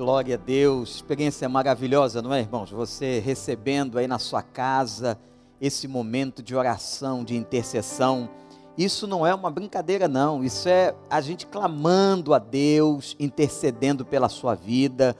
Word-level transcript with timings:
Glória 0.00 0.36
a 0.36 0.38
Deus, 0.38 0.94
experiência 0.94 1.46
maravilhosa, 1.46 2.22
não 2.22 2.32
é, 2.32 2.40
irmãos? 2.40 2.70
Você 2.70 3.18
recebendo 3.18 3.98
aí 3.98 4.06
na 4.06 4.18
sua 4.18 4.40
casa 4.40 5.18
esse 5.60 5.86
momento 5.86 6.42
de 6.42 6.56
oração, 6.56 7.22
de 7.22 7.36
intercessão. 7.36 8.30
Isso 8.78 9.06
não 9.06 9.26
é 9.26 9.34
uma 9.34 9.50
brincadeira, 9.50 10.08
não. 10.08 10.42
Isso 10.42 10.70
é 10.70 10.94
a 11.10 11.20
gente 11.20 11.46
clamando 11.46 12.32
a 12.32 12.38
Deus, 12.38 13.14
intercedendo 13.20 14.02
pela 14.02 14.30
sua 14.30 14.54
vida, 14.54 15.14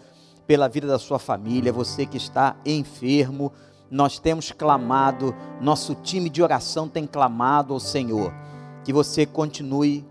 pela 0.46 0.66
vida 0.66 0.86
da 0.86 0.98
sua 0.98 1.18
família. 1.18 1.74
Você 1.74 2.06
que 2.06 2.16
está 2.16 2.56
enfermo, 2.64 3.52
nós 3.90 4.18
temos 4.18 4.50
clamado, 4.50 5.36
nosso 5.60 5.94
time 5.94 6.30
de 6.30 6.42
oração 6.42 6.88
tem 6.88 7.06
clamado 7.06 7.74
ao 7.74 7.80
Senhor. 7.80 8.32
Que 8.82 8.94
você 8.94 9.26
continue 9.26 10.06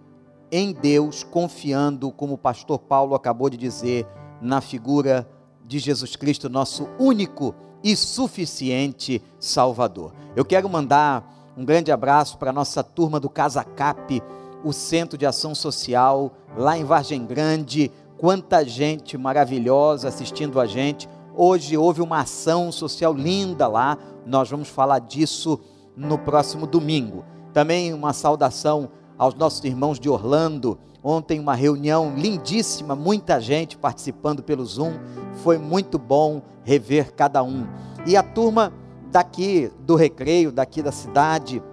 em 0.51 0.71
Deus, 0.71 1.23
confiando, 1.23 2.11
como 2.11 2.35
o 2.35 2.37
pastor 2.37 2.77
Paulo 2.77 3.15
acabou 3.15 3.49
de 3.49 3.57
dizer, 3.57 4.05
na 4.41 4.61
figura 4.61 5.27
de 5.65 5.79
Jesus 5.79 6.15
Cristo, 6.15 6.49
nosso 6.49 6.87
único 6.97 7.53
e 7.83 7.95
suficiente 7.95 9.21
Salvador. 9.39 10.13
Eu 10.35 10.43
quero 10.43 10.67
mandar 10.69 11.51
um 11.55 11.65
grande 11.65 11.91
abraço 11.91 12.37
para 12.37 12.49
a 12.49 12.53
nossa 12.53 12.83
turma 12.83 13.19
do 13.19 13.29
Casa 13.29 13.63
Cap, 13.63 14.21
o 14.63 14.73
Centro 14.73 15.17
de 15.17 15.25
Ação 15.25 15.53
Social, 15.53 16.31
lá 16.57 16.77
em 16.77 16.83
Vargem 16.83 17.25
Grande. 17.25 17.91
Quanta 18.17 18.65
gente 18.65 19.17
maravilhosa 19.17 20.07
assistindo 20.07 20.59
a 20.59 20.65
gente. 20.65 21.07
Hoje 21.35 21.77
houve 21.77 22.01
uma 22.01 22.19
ação 22.19 22.71
social 22.71 23.13
linda 23.13 23.67
lá, 23.67 23.97
nós 24.25 24.49
vamos 24.49 24.67
falar 24.67 24.99
disso 24.99 25.59
no 25.95 26.17
próximo 26.17 26.67
domingo. 26.67 27.23
Também 27.53 27.93
uma 27.93 28.13
saudação 28.13 28.89
aos 29.17 29.33
nossos 29.33 29.63
irmãos 29.63 29.99
de 29.99 30.09
Orlando, 30.09 30.77
Ontem 31.03 31.39
uma 31.39 31.55
reunião 31.55 32.13
lindíssima, 32.15 32.93
muita 32.93 33.39
gente 33.39 33.77
participando 33.77 34.43
pelo 34.43 34.65
Zoom. 34.65 34.93
Foi 35.43 35.57
muito 35.57 35.97
bom 35.97 36.41
rever 36.63 37.13
cada 37.13 37.41
um. 37.41 37.65
E 38.05 38.17
a 38.17 38.23
turma 38.23 38.73
daqui 39.09 39.71
do 39.79 39.95
recreio, 39.95 40.51
daqui 40.51 40.81
da 40.81 40.91
cidade, 40.91 41.63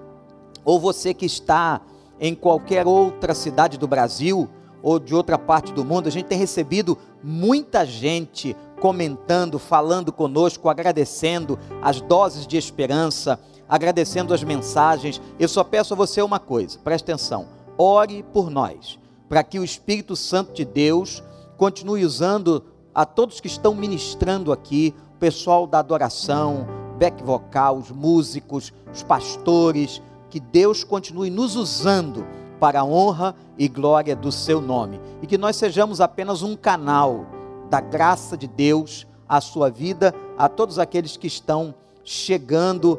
ou 0.65 0.79
você 0.79 1.13
que 1.13 1.27
está 1.27 1.81
em 2.21 2.35
qualquer 2.35 2.87
outra 2.87 3.35
cidade 3.35 3.77
do 3.77 3.89
Brasil 3.89 4.49
ou 4.81 5.01
de 5.01 5.15
outra 5.15 5.37
parte 5.37 5.73
do 5.73 5.85
mundo, 5.85 6.07
a 6.07 6.11
gente 6.11 6.27
tem 6.27 6.39
recebido 6.39 6.97
muita 7.23 7.85
gente 7.85 8.57
comentando, 8.81 9.59
falando 9.59 10.13
conosco, 10.13 10.69
agradecendo 10.69 11.59
as 11.83 12.01
doses 12.01 12.47
de 12.47 12.57
esperança, 12.57 13.41
agradecendo 13.69 14.33
as 14.33 14.45
mensagens. 14.45 15.21
Eu 15.39 15.49
só 15.49 15.65
peço 15.65 15.95
a 15.95 15.97
você 15.97 16.23
uma 16.23 16.39
coisa, 16.39 16.79
preste 16.79 17.05
atenção: 17.05 17.47
ore 17.77 18.23
por 18.33 18.49
nós 18.51 18.99
para 19.29 19.43
que 19.43 19.59
o 19.59 19.65
Espírito 19.65 20.15
Santo 20.15 20.53
de 20.53 20.65
Deus 20.65 21.23
continue 21.57 22.05
usando 22.05 22.65
a 22.95 23.05
todos 23.05 23.41
que 23.41 23.47
estão 23.47 23.75
ministrando 23.75 24.53
aqui, 24.53 24.95
o 25.15 25.19
pessoal 25.19 25.67
da 25.67 25.79
adoração, 25.79 26.67
back 26.99 27.23
vocal, 27.23 27.77
os 27.77 27.91
músicos, 27.91 28.73
os 28.93 29.03
pastores, 29.03 30.01
que 30.31 30.41
Deus 30.41 30.83
continue 30.83 31.31
nos 31.31 31.57
usando 31.57 32.27
para 32.59 32.81
a 32.81 32.85
honra 32.85 33.35
e 33.59 33.69
glória 33.69 34.17
do 34.17 34.33
seu 34.33 34.61
nome. 34.61 35.01
E 35.23 35.27
que 35.27 35.37
nós 35.37 35.57
sejamos 35.57 36.01
apenas 36.01 36.43
um 36.43 36.57
canal 36.57 37.27
da 37.69 37.81
graça 37.81 38.37
de 38.37 38.47
Deus 38.47 39.07
à 39.29 39.41
sua 39.41 39.71
vida, 39.71 40.15
a 40.39 40.49
todos 40.49 40.79
aqueles 40.79 41.17
que 41.17 41.27
estão 41.27 41.75
chegando 42.05 42.99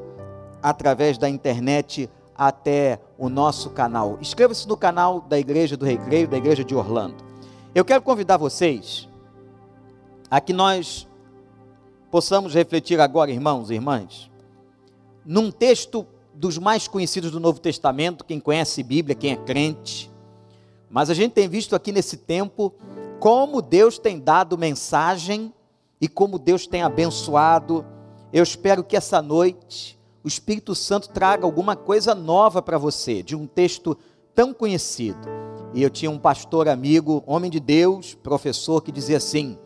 através 0.62 1.18
da 1.18 1.30
internet 1.30 2.10
até 2.36 3.00
o 3.18 3.30
nosso 3.30 3.70
canal. 3.72 4.18
Inscreva-se 4.22 4.68
no 4.68 4.78
canal 4.78 5.22
da 5.22 5.40
Igreja 5.40 5.76
do 5.76 5.86
Recreio, 5.86 6.28
da 6.28 6.38
Igreja 6.38 6.64
de 6.64 6.76
Orlando. 6.76 7.24
Eu 7.74 7.84
quero 7.84 8.02
convidar 8.02 8.38
vocês 8.38 9.08
a 10.30 10.40
que 10.40 10.54
nós 10.54 11.08
possamos 12.12 12.54
refletir 12.54 13.00
agora, 13.00 13.32
irmãos 13.32 13.70
e 13.70 13.76
irmãs, 13.76 14.30
num 15.26 15.52
texto 15.52 16.06
dos 16.34 16.58
mais 16.58 16.88
conhecidos 16.88 17.32
do 17.32 17.40
Novo 17.40 17.60
Testamento, 17.60 18.24
quem 18.24 18.40
conhece 18.40 18.84
Bíblia, 18.84 19.16
quem 19.16 19.32
é 19.32 19.36
crente. 19.36 20.12
Mas 20.90 21.10
a 21.10 21.14
gente 21.14 21.34
tem 21.34 21.50
visto 21.50 21.76
aqui 21.76 21.92
nesse 21.92 22.18
tempo 22.18 22.74
como 23.20 23.62
Deus 23.62 23.98
tem 23.98 24.20
dado 24.20 24.58
mensagem 24.58 25.54
e 26.00 26.08
como 26.08 26.38
Deus 26.38 26.68
tem 26.68 26.84
abençoado. 26.84 27.86
Eu 28.32 28.44
espero 28.44 28.84
que 28.84 28.96
essa 28.96 29.22
noite 29.22 29.97
o 30.28 30.36
Espírito 30.38 30.76
Santo 30.76 31.08
traga 31.08 31.46
alguma 31.46 31.74
coisa 31.74 32.14
nova 32.14 32.62
para 32.62 32.78
você, 32.78 33.24
de 33.24 33.34
um 33.34 33.48
texto 33.48 33.98
tão 34.36 34.54
conhecido. 34.54 35.26
E 35.74 35.82
eu 35.82 35.90
tinha 35.90 36.12
um 36.12 36.20
pastor 36.20 36.68
amigo, 36.68 37.24
homem 37.26 37.50
de 37.50 37.62
Deus, 37.62 38.14
professor, 38.14 38.82
que 38.82 38.92
dizia 38.92 39.16
assim: 39.16 39.58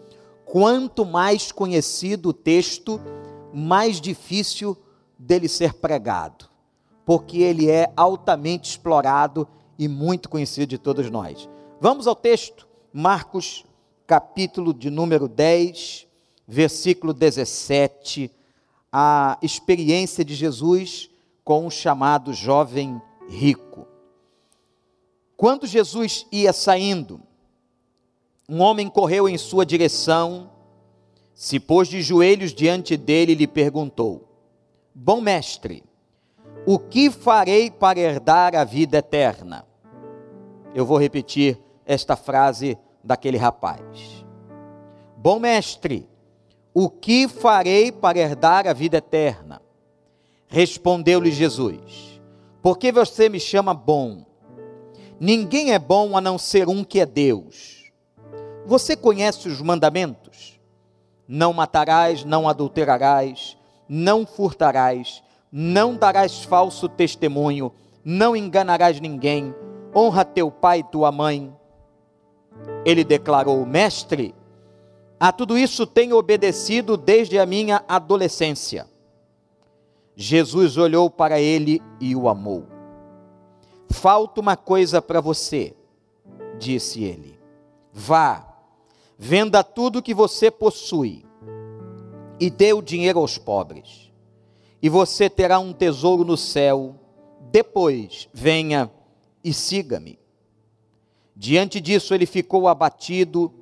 quanto 0.46 1.04
mais 1.04 1.52
conhecido 1.52 2.30
o 2.30 2.34
texto, 2.34 3.02
mais 3.52 4.00
difícil 4.00 4.78
dele 5.18 5.48
ser 5.48 5.74
pregado, 5.74 6.46
porque 7.04 7.40
ele 7.40 7.68
é 7.68 7.92
altamente 7.98 8.70
explorado 8.70 9.48
e 9.80 9.88
muito 9.88 10.30
conhecido 10.30 10.68
de 10.68 10.78
todos 10.78 11.10
nós. 11.10 11.50
Vamos 11.80 12.06
ao 12.06 12.16
texto, 12.16 12.68
Marcos, 12.94 13.66
capítulo 14.06 14.76
de 14.76 14.92
número 14.92 15.28
10, 15.28 16.06
versículo 16.48 17.14
17 17.14 18.30
a 18.92 19.38
experiência 19.42 20.26
de 20.26 20.36
Jesus 20.36 21.10
com 21.44 21.66
o 21.66 21.72
chamado 21.72 22.34
jovem 22.34 23.02
rico. 23.30 23.88
Quando 25.38 25.66
Jesus 25.66 26.28
ia 26.32 26.52
saindo, 26.52 27.22
um 28.48 28.60
homem 28.60 28.90
correu 28.90 29.30
em 29.30 29.38
sua 29.38 29.66
direção, 29.66 30.52
se 31.34 31.60
pôs 31.60 31.88
de 31.88 32.02
joelhos 32.02 32.54
diante 32.54 32.98
dele 32.98 33.32
e 33.32 33.36
lhe 33.36 33.48
perguntou: 33.48 34.28
Bom 34.94 35.22
mestre, 35.22 35.84
o 36.66 36.78
que 36.78 37.10
farei 37.10 37.72
para 37.72 38.00
herdar 38.00 38.56
a 38.56 38.64
vida 38.64 38.98
eterna? 38.98 39.66
Eu 40.76 40.86
vou 40.86 40.98
repetir 40.98 41.58
esta 41.86 42.16
frase 42.16 42.78
daquele 43.04 43.38
rapaz. 43.38 44.26
Bom 45.18 45.40
mestre, 45.40 46.08
o 46.74 46.90
que 46.90 47.28
farei 47.28 47.92
para 47.92 48.20
herdar 48.20 48.68
a 48.68 48.74
vida 48.74 48.98
eterna? 48.98 49.62
Respondeu-lhe 50.48 51.32
Jesus: 51.32 52.22
Por 52.62 52.78
que 52.78 52.92
você 52.92 53.28
me 53.30 53.40
chama 53.40 53.74
bom? 53.74 54.26
Ninguém 55.20 55.74
é 55.74 55.80
bom 55.80 56.18
a 56.18 56.22
não 56.22 56.38
ser 56.38 56.68
um 56.68 56.84
que 56.84 57.00
é 57.00 57.06
Deus. 57.06 57.92
Você 58.66 58.96
conhece 58.96 59.48
os 59.48 59.62
mandamentos? 59.62 60.60
Não 61.28 61.54
matarás, 61.54 62.26
não 62.26 62.48
adulterarás, 62.48 63.58
não 63.88 64.26
furtarás, 64.26 65.22
não 65.52 65.96
darás 65.96 66.44
falso 66.44 66.88
testemunho, 66.88 67.72
não 68.04 68.36
enganarás 68.36 69.00
ninguém, 69.00 69.54
honra 69.96 70.26
teu 70.26 70.50
pai 70.50 70.80
e 70.80 70.84
tua 70.84 71.12
mãe. 71.12 71.54
Ele 72.86 73.04
declarou: 73.04 73.66
Mestre, 73.66 74.34
a 75.22 75.32
tudo 75.32 75.56
isso 75.56 75.86
tenho 75.86 76.18
obedecido 76.18 76.98
desde 76.98 77.38
a 77.38 77.46
minha 77.46 77.86
adolescência. 77.88 78.88
Jesus 80.16 80.78
olhou 80.78 81.12
para 81.12 81.40
ele 81.40 81.80
e 82.00 82.16
o 82.16 82.28
amou. 82.28 82.66
Falta 83.88 84.42
uma 84.42 84.58
coisa 84.58 85.00
para 85.00 85.22
você, 85.22 85.76
disse 86.58 87.04
ele. 87.04 87.40
Vá, 87.94 88.52
venda 89.16 89.64
tudo 89.64 90.02
que 90.02 90.12
você 90.12 90.50
possui 90.50 91.24
e 92.40 92.50
dê 92.50 92.74
o 92.74 92.82
dinheiro 92.82 93.20
aos 93.20 93.38
pobres, 93.38 94.12
e 94.82 94.90
você 94.90 95.30
terá 95.30 95.60
um 95.60 95.72
tesouro 95.72 96.26
no 96.26 96.36
céu. 96.36 96.96
Depois, 97.52 98.28
venha 98.34 98.90
e 99.44 99.54
siga-me. 99.54 100.18
Diante 101.36 101.80
disso, 101.80 102.12
ele 102.16 102.26
ficou 102.26 102.68
abatido 102.68 103.61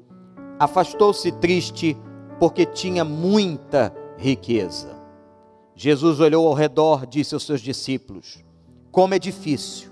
afastou-se 0.59 1.31
triste, 1.31 1.95
porque 2.37 2.65
tinha 2.65 3.05
muita 3.05 3.95
riqueza. 4.17 4.99
Jesus 5.75 6.19
olhou 6.19 6.45
ao 6.45 6.53
redor, 6.53 7.07
disse 7.07 7.33
aos 7.33 7.45
seus 7.45 7.61
discípulos: 7.61 8.43
Como 8.91 9.13
é 9.13 9.19
difícil 9.19 9.89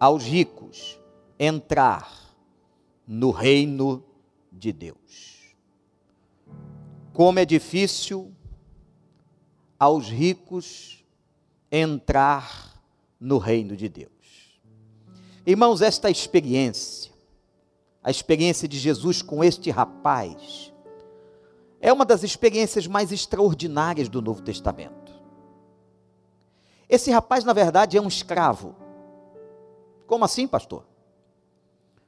aos 0.00 0.24
ricos 0.24 0.98
entrar 1.38 2.10
no 3.06 3.30
reino 3.30 4.04
de 4.50 4.72
Deus. 4.72 5.54
Como 7.12 7.38
é 7.38 7.44
difícil 7.44 8.32
aos 9.78 10.08
ricos 10.08 11.04
entrar 11.70 12.82
no 13.18 13.38
reino 13.38 13.76
de 13.76 13.88
Deus. 13.88 14.10
Irmãos, 15.46 15.80
esta 15.80 16.10
experiência 16.10 17.09
a 18.02 18.10
experiência 18.10 18.66
de 18.66 18.78
Jesus 18.78 19.22
com 19.22 19.44
este 19.44 19.70
rapaz 19.70 20.72
é 21.80 21.92
uma 21.92 22.04
das 22.04 22.22
experiências 22.22 22.86
mais 22.86 23.10
extraordinárias 23.10 24.08
do 24.08 24.20
Novo 24.20 24.42
Testamento. 24.42 25.12
Esse 26.88 27.10
rapaz, 27.10 27.44
na 27.44 27.52
verdade, 27.52 27.96
é 27.96 28.00
um 28.00 28.08
escravo. 28.08 28.74
Como 30.06 30.24
assim, 30.24 30.46
pastor? 30.46 30.84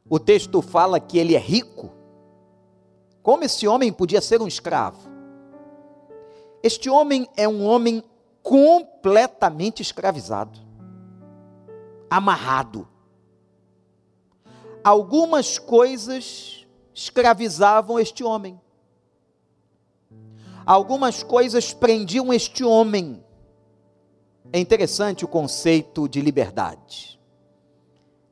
O 0.08 0.18
texto 0.18 0.60
fala 0.60 1.00
que 1.00 1.16
ele 1.16 1.34
é 1.34 1.38
rico. 1.38 1.90
Como 3.22 3.44
esse 3.44 3.66
homem 3.66 3.92
podia 3.92 4.20
ser 4.20 4.42
um 4.42 4.48
escravo? 4.48 5.08
Este 6.62 6.90
homem 6.90 7.28
é 7.36 7.48
um 7.48 7.64
homem 7.64 8.02
completamente 8.42 9.80
escravizado, 9.80 10.58
amarrado. 12.10 12.88
Algumas 14.84 15.58
coisas 15.58 16.66
escravizavam 16.92 17.98
este 17.98 18.24
homem. 18.24 18.60
Algumas 20.66 21.22
coisas 21.22 21.72
prendiam 21.72 22.32
este 22.32 22.64
homem. 22.64 23.24
É 24.52 24.58
interessante 24.58 25.24
o 25.24 25.28
conceito 25.28 26.08
de 26.08 26.20
liberdade. 26.20 27.20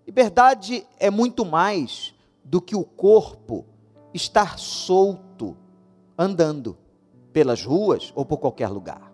Liberdade 0.07 0.87
é 0.99 1.09
muito 1.09 1.45
mais 1.45 2.15
do 2.45 2.61
que 2.61 2.75
o 2.75 2.85
corpo 2.85 3.65
estar 4.13 4.59
solto, 4.59 5.57
andando 6.19 6.77
pelas 7.33 7.65
ruas 7.65 8.13
ou 8.15 8.25
por 8.25 8.39
qualquer 8.39 8.69
lugar. 8.69 9.13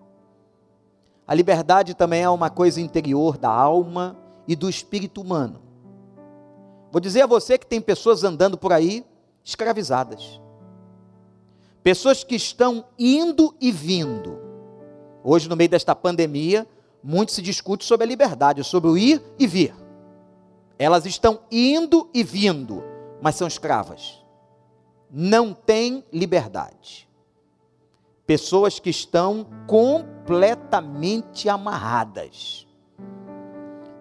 A 1.26 1.34
liberdade 1.34 1.94
também 1.94 2.22
é 2.22 2.30
uma 2.30 2.48
coisa 2.48 2.80
interior 2.80 3.36
da 3.36 3.50
alma 3.50 4.16
e 4.48 4.56
do 4.56 4.70
espírito 4.70 5.20
humano. 5.20 5.65
Vou 6.90 7.00
dizer 7.00 7.22
a 7.22 7.26
você 7.26 7.58
que 7.58 7.66
tem 7.66 7.80
pessoas 7.80 8.24
andando 8.24 8.56
por 8.56 8.72
aí 8.72 9.04
escravizadas. 9.44 10.40
Pessoas 11.82 12.24
que 12.24 12.34
estão 12.34 12.84
indo 12.98 13.54
e 13.60 13.70
vindo. 13.70 14.40
Hoje, 15.22 15.48
no 15.48 15.56
meio 15.56 15.70
desta 15.70 15.94
pandemia, 15.94 16.66
muito 17.02 17.32
se 17.32 17.42
discute 17.42 17.84
sobre 17.84 18.04
a 18.04 18.08
liberdade, 18.08 18.64
sobre 18.64 18.90
o 18.90 18.98
ir 18.98 19.22
e 19.38 19.46
vir. 19.46 19.74
Elas 20.78 21.06
estão 21.06 21.40
indo 21.50 22.10
e 22.12 22.22
vindo, 22.22 22.82
mas 23.22 23.36
são 23.36 23.46
escravas. 23.46 24.24
Não 25.10 25.54
têm 25.54 26.04
liberdade. 26.12 27.08
Pessoas 28.26 28.80
que 28.80 28.90
estão 28.90 29.46
completamente 29.66 31.48
amarradas, 31.48 32.66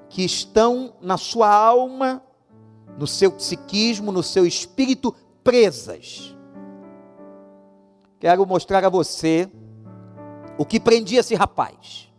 que 0.10 0.24
estão 0.24 0.96
na 1.00 1.18
sua 1.18 1.54
alma, 1.54 2.24
no 2.98 3.08
seu 3.08 3.32
psiquismo, 3.32 4.12
no 4.12 4.24
seu 4.24 4.46
espírito 4.46 5.14
presas. 5.44 6.36
Quero 8.20 8.46
mostrar 8.46 8.84
a 8.84 8.90
você 8.90 9.50
o 10.58 10.66
que 10.66 10.80
prendia 10.80 11.20
esse 11.20 11.36
rapaz, 11.36 12.10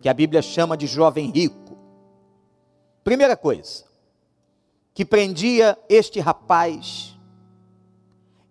que 0.00 0.08
a 0.08 0.14
Bíblia 0.14 0.40
chama 0.40 0.76
de 0.76 0.86
jovem 0.86 1.30
rico 1.30 1.66
Primeira 3.06 3.36
coisa 3.36 3.84
que 4.92 5.04
prendia 5.04 5.78
este 5.88 6.18
rapaz 6.18 7.16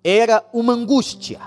era 0.01 0.47
uma 0.53 0.71
angústia. 0.71 1.41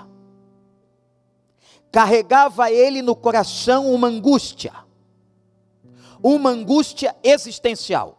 Carregava 1.91 2.69
ele 2.69 3.01
no 3.01 3.15
coração 3.15 3.91
uma 3.91 4.07
angústia, 4.07 4.71
uma 6.21 6.51
angústia 6.51 7.15
existencial, 7.23 8.18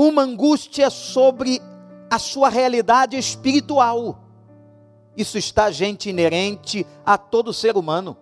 uma 0.00 0.22
angústia 0.22 0.90
sobre 0.90 1.60
a 2.08 2.20
sua 2.20 2.48
realidade 2.48 3.16
espiritual. 3.18 4.20
Isso 5.16 5.36
está, 5.36 5.72
gente, 5.72 6.08
inerente 6.08 6.86
a 7.04 7.18
todo 7.18 7.52
ser 7.52 7.76
humano. 7.76 8.16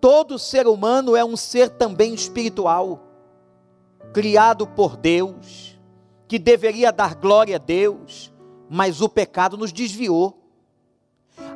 Todo 0.00 0.38
ser 0.38 0.68
humano 0.68 1.16
é 1.16 1.24
um 1.24 1.36
ser 1.36 1.70
também 1.70 2.14
espiritual 2.14 3.02
criado 4.12 4.64
por 4.64 4.96
Deus, 4.96 5.76
que 6.28 6.38
deveria 6.38 6.92
dar 6.92 7.16
glória 7.16 7.56
a 7.56 7.58
Deus, 7.58 8.32
mas 8.70 9.00
o 9.00 9.08
pecado 9.08 9.56
nos 9.56 9.72
desviou. 9.72 10.38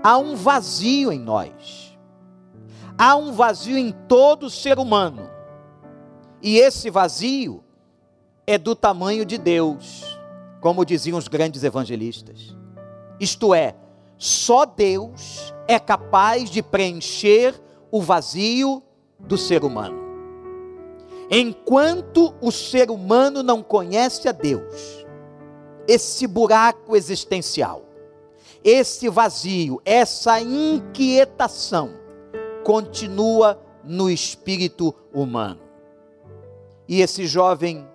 Há 0.02 0.18
um 0.18 0.34
vazio 0.34 1.12
em 1.12 1.20
nós. 1.20 1.96
Há 2.98 3.14
um 3.14 3.30
vazio 3.32 3.78
em 3.78 3.92
todo 3.92 4.50
ser 4.50 4.80
humano. 4.80 5.30
E 6.42 6.58
esse 6.58 6.90
vazio 6.90 7.62
é 8.52 8.58
do 8.58 8.76
tamanho 8.76 9.24
de 9.24 9.38
Deus, 9.38 10.18
como 10.60 10.84
diziam 10.84 11.16
os 11.16 11.26
grandes 11.26 11.64
evangelistas. 11.64 12.54
Isto 13.18 13.54
é, 13.54 13.74
só 14.18 14.66
Deus 14.66 15.54
é 15.66 15.78
capaz 15.78 16.50
de 16.50 16.62
preencher 16.62 17.54
o 17.90 18.02
vazio 18.02 18.82
do 19.18 19.38
ser 19.38 19.64
humano. 19.64 19.98
Enquanto 21.30 22.34
o 22.42 22.52
ser 22.52 22.90
humano 22.90 23.42
não 23.42 23.62
conhece 23.62 24.28
a 24.28 24.32
Deus, 24.32 25.06
esse 25.88 26.26
buraco 26.26 26.94
existencial, 26.94 27.82
esse 28.62 29.08
vazio, 29.08 29.80
essa 29.82 30.42
inquietação 30.42 31.94
continua 32.62 33.58
no 33.82 34.10
espírito 34.10 34.94
humano. 35.10 35.60
E 36.86 37.00
esse 37.00 37.26
jovem, 37.26 37.88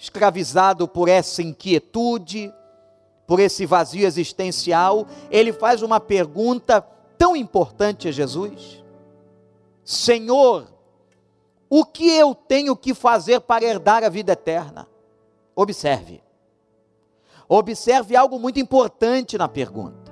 escravizado 0.00 0.88
por 0.88 1.10
essa 1.10 1.42
inquietude, 1.42 2.50
por 3.26 3.38
esse 3.38 3.66
vazio 3.66 4.06
existencial, 4.06 5.06
ele 5.30 5.52
faz 5.52 5.82
uma 5.82 6.00
pergunta 6.00 6.80
tão 7.18 7.36
importante 7.36 8.08
a 8.08 8.10
Jesus: 8.10 8.82
Senhor, 9.84 10.66
o 11.68 11.84
que 11.84 12.10
eu 12.16 12.34
tenho 12.34 12.74
que 12.74 12.94
fazer 12.94 13.40
para 13.40 13.62
herdar 13.66 14.02
a 14.02 14.08
vida 14.08 14.32
eterna? 14.32 14.88
Observe. 15.54 16.22
Observe 17.46 18.16
algo 18.16 18.38
muito 18.38 18.58
importante 18.58 19.36
na 19.36 19.48
pergunta. 19.48 20.10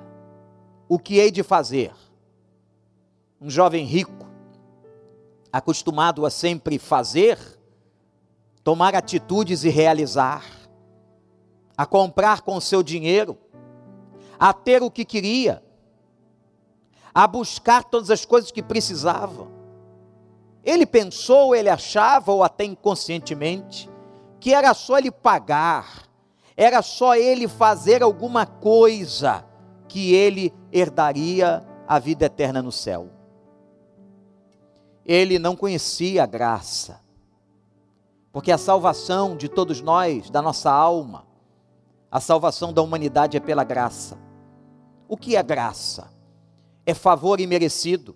O 0.87 0.99
que 0.99 1.17
hei 1.17 1.31
de 1.31 1.41
fazer? 1.41 1.91
Um 3.41 3.49
jovem 3.49 3.85
rico, 3.85 4.27
acostumado 5.51 6.25
a 6.25 6.29
sempre 6.29 6.77
fazer, 6.77 7.58
tomar 8.69 8.93
atitudes 8.93 9.63
e 9.63 9.69
realizar, 9.69 10.45
a 11.75 11.87
comprar 11.87 12.41
com 12.41 12.61
seu 12.61 12.83
dinheiro, 12.83 13.35
a 14.39 14.53
ter 14.53 14.83
o 14.83 14.91
que 14.91 15.03
queria, 15.03 15.63
a 17.11 17.25
buscar 17.25 17.83
todas 17.83 18.11
as 18.11 18.25
coisas 18.25 18.51
que 18.51 18.61
precisava 18.61 19.59
ele 20.63 20.85
pensou, 20.85 21.55
ele 21.55 21.67
achava, 21.67 22.31
ou 22.31 22.43
até 22.43 22.63
inconscientemente, 22.63 23.89
que 24.39 24.53
era 24.53 24.71
só 24.75 24.99
ele 24.99 25.09
pagar, 25.09 26.07
era 26.55 26.83
só 26.83 27.15
ele 27.15 27.47
fazer 27.47 28.03
alguma 28.03 28.45
coisa 28.45 29.43
que 29.87 30.13
ele 30.13 30.53
herdaria 30.71 31.65
a 31.87 31.97
vida 31.97 32.25
eterna 32.25 32.61
no 32.61 32.71
céu. 32.71 33.09
Ele 35.03 35.39
não 35.39 35.55
conhecia 35.55 36.21
a 36.21 36.27
graça, 36.27 37.01
porque 38.31 38.51
a 38.51 38.57
salvação 38.57 39.35
de 39.35 39.49
todos 39.49 39.81
nós, 39.81 40.29
da 40.29 40.41
nossa 40.41 40.71
alma, 40.71 41.25
a 42.11 42.19
salvação 42.19 42.73
da 42.73 42.81
humanidade 42.81 43.37
é 43.37 43.39
pela 43.39 43.63
graça. 43.63 44.17
O 45.07 45.17
que 45.17 45.35
é 45.35 45.43
graça? 45.43 46.11
É 46.85 46.93
favor 46.93 47.39
imerecido 47.39 48.15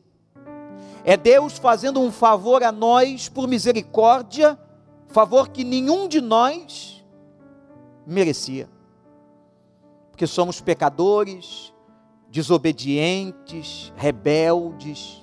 é 1.04 1.18
Deus 1.18 1.58
fazendo 1.58 2.00
um 2.00 2.12
favor 2.12 2.64
a 2.64 2.72
nós 2.72 3.28
por 3.28 3.48
misericórdia, 3.48 4.58
favor 5.08 5.50
que 5.50 5.64
nenhum 5.64 6.08
de 6.08 6.22
nós 6.22 7.04
merecia. 8.08 8.70
Porque 10.10 10.26
somos 10.26 10.62
pecadores, 10.62 11.74
desobedientes, 12.30 13.92
rebeldes. 13.98 15.23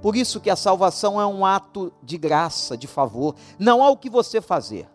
Por 0.00 0.16
isso 0.16 0.40
que 0.40 0.50
a 0.50 0.56
salvação 0.56 1.20
é 1.20 1.26
um 1.26 1.44
ato 1.44 1.92
de 2.02 2.16
graça, 2.16 2.76
de 2.76 2.86
favor. 2.86 3.34
Não 3.58 3.82
há 3.82 3.90
o 3.90 3.96
que 3.96 4.08
você 4.08 4.40
fazer. 4.40 4.88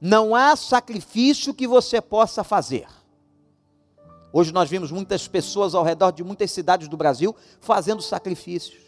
Não 0.00 0.34
há 0.34 0.54
sacrifício 0.54 1.54
que 1.54 1.66
você 1.66 2.00
possa 2.00 2.44
fazer. 2.44 2.86
Hoje 4.32 4.52
nós 4.52 4.68
vimos 4.68 4.90
muitas 4.90 5.28
pessoas 5.28 5.74
ao 5.74 5.84
redor 5.84 6.10
de 6.10 6.24
muitas 6.24 6.50
cidades 6.50 6.88
do 6.88 6.96
Brasil 6.96 7.34
fazendo 7.60 8.02
sacrifícios 8.02 8.84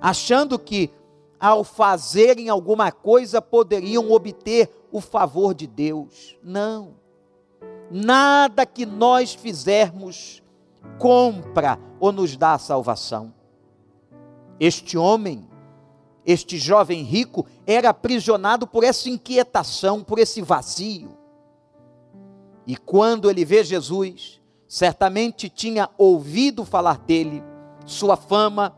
achando 0.00 0.58
que 0.58 0.90
ao 1.38 1.62
fazerem 1.62 2.48
alguma 2.48 2.90
coisa 2.90 3.40
poderiam 3.42 4.10
obter 4.10 4.70
o 4.90 5.00
favor 5.00 5.54
de 5.54 5.66
Deus. 5.66 6.36
Não. 6.42 6.94
Nada 7.90 8.64
que 8.64 8.86
nós 8.86 9.34
fizermos 9.34 10.42
compra 10.98 11.78
ou 11.98 12.12
nos 12.12 12.36
dá 12.36 12.54
a 12.54 12.58
salvação. 12.58 13.32
Este 14.60 14.96
homem, 14.96 15.48
este 16.24 16.58
jovem 16.58 17.02
rico, 17.02 17.46
era 17.66 17.88
aprisionado 17.88 18.66
por 18.66 18.84
essa 18.84 19.08
inquietação, 19.08 20.04
por 20.04 20.20
esse 20.20 20.40
vazio. 20.40 21.16
E 22.66 22.76
quando 22.76 23.28
ele 23.28 23.44
vê 23.44 23.64
Jesus, 23.64 24.40
certamente 24.68 25.48
tinha 25.48 25.88
ouvido 25.98 26.64
falar 26.64 26.98
dele, 26.98 27.42
sua 27.84 28.16
fama, 28.16 28.76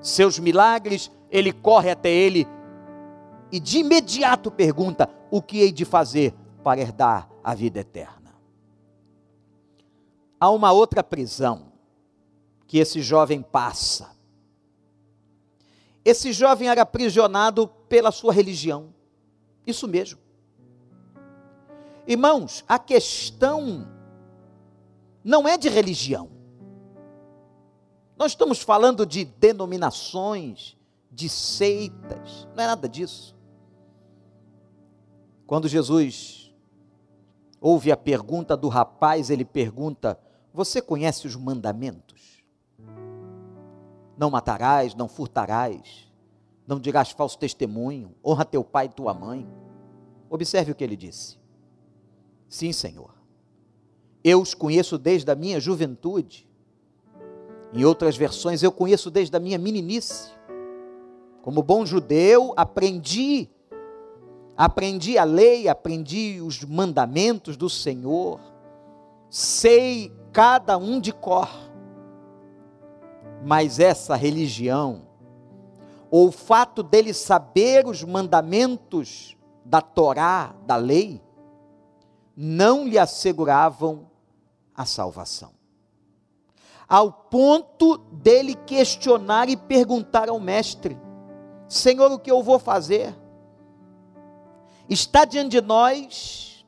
seus 0.00 0.38
milagres, 0.38 1.10
ele 1.30 1.52
corre 1.52 1.90
até 1.90 2.10
ele 2.10 2.48
e 3.52 3.60
de 3.60 3.78
imediato 3.78 4.50
pergunta: 4.50 5.08
O 5.30 5.42
que 5.42 5.58
hei 5.58 5.70
de 5.70 5.84
fazer 5.84 6.34
para 6.64 6.80
herdar 6.80 7.28
a 7.44 7.54
vida 7.54 7.80
eterna? 7.80 8.16
há 10.40 10.50
uma 10.50 10.72
outra 10.72 11.02
prisão 11.02 11.72
que 12.66 12.78
esse 12.78 13.00
jovem 13.00 13.42
passa. 13.42 14.15
Esse 16.06 16.32
jovem 16.32 16.68
era 16.68 16.82
aprisionado 16.82 17.66
pela 17.88 18.12
sua 18.12 18.32
religião. 18.32 18.94
Isso 19.66 19.88
mesmo. 19.88 20.20
Irmãos, 22.06 22.64
a 22.68 22.78
questão 22.78 23.90
não 25.24 25.48
é 25.48 25.58
de 25.58 25.68
religião. 25.68 26.30
Nós 28.16 28.30
estamos 28.30 28.60
falando 28.60 29.04
de 29.04 29.24
denominações, 29.24 30.76
de 31.10 31.28
seitas, 31.28 32.46
não 32.54 32.62
é 32.62 32.66
nada 32.68 32.88
disso. 32.88 33.34
Quando 35.44 35.66
Jesus 35.66 36.54
ouve 37.60 37.90
a 37.90 37.96
pergunta 37.96 38.56
do 38.56 38.68
rapaz, 38.68 39.28
ele 39.28 39.44
pergunta: 39.44 40.16
Você 40.54 40.80
conhece 40.80 41.26
os 41.26 41.34
mandamentos? 41.34 42.15
Não 44.16 44.30
matarás, 44.30 44.94
não 44.94 45.08
furtarás, 45.08 46.10
não 46.66 46.80
dirás 46.80 47.10
falso 47.10 47.38
testemunho, 47.38 48.14
honra 48.24 48.44
teu 48.44 48.64
pai 48.64 48.86
e 48.86 48.88
tua 48.88 49.12
mãe. 49.12 49.46
Observe 50.30 50.72
o 50.72 50.74
que 50.74 50.82
ele 50.82 50.96
disse. 50.96 51.38
Sim, 52.48 52.72
Senhor. 52.72 53.14
Eu 54.24 54.40
os 54.40 54.54
conheço 54.54 54.98
desde 54.98 55.30
a 55.30 55.34
minha 55.34 55.60
juventude. 55.60 56.48
Em 57.72 57.84
outras 57.84 58.16
versões, 58.16 58.62
eu 58.62 58.72
conheço 58.72 59.10
desde 59.10 59.36
a 59.36 59.40
minha 59.40 59.58
meninice. 59.58 60.30
Como 61.42 61.62
bom 61.62 61.84
judeu, 61.84 62.52
aprendi 62.56 63.50
aprendi 64.56 65.18
a 65.18 65.24
lei, 65.24 65.68
aprendi 65.68 66.40
os 66.40 66.64
mandamentos 66.64 67.56
do 67.56 67.68
Senhor, 67.68 68.40
sei 69.28 70.10
cada 70.32 70.78
um 70.78 70.98
de 70.98 71.12
cor. 71.12 71.50
Mas 73.44 73.78
essa 73.78 74.16
religião, 74.16 75.02
ou 76.10 76.28
o 76.28 76.32
fato 76.32 76.82
dele 76.82 77.12
saber 77.12 77.86
os 77.86 78.02
mandamentos 78.02 79.36
da 79.64 79.80
Torá, 79.80 80.54
da 80.66 80.76
lei, 80.76 81.22
não 82.36 82.86
lhe 82.86 82.98
asseguravam 82.98 84.10
a 84.74 84.84
salvação. 84.84 85.50
Ao 86.88 87.10
ponto 87.10 87.98
dele 87.98 88.54
questionar 88.54 89.48
e 89.48 89.56
perguntar 89.56 90.28
ao 90.28 90.38
mestre: 90.38 90.96
Senhor, 91.68 92.12
o 92.12 92.18
que 92.18 92.30
eu 92.30 92.42
vou 92.42 92.58
fazer? 92.58 93.14
Está 94.88 95.24
diante 95.24 95.50
de 95.50 95.60
nós 95.60 96.64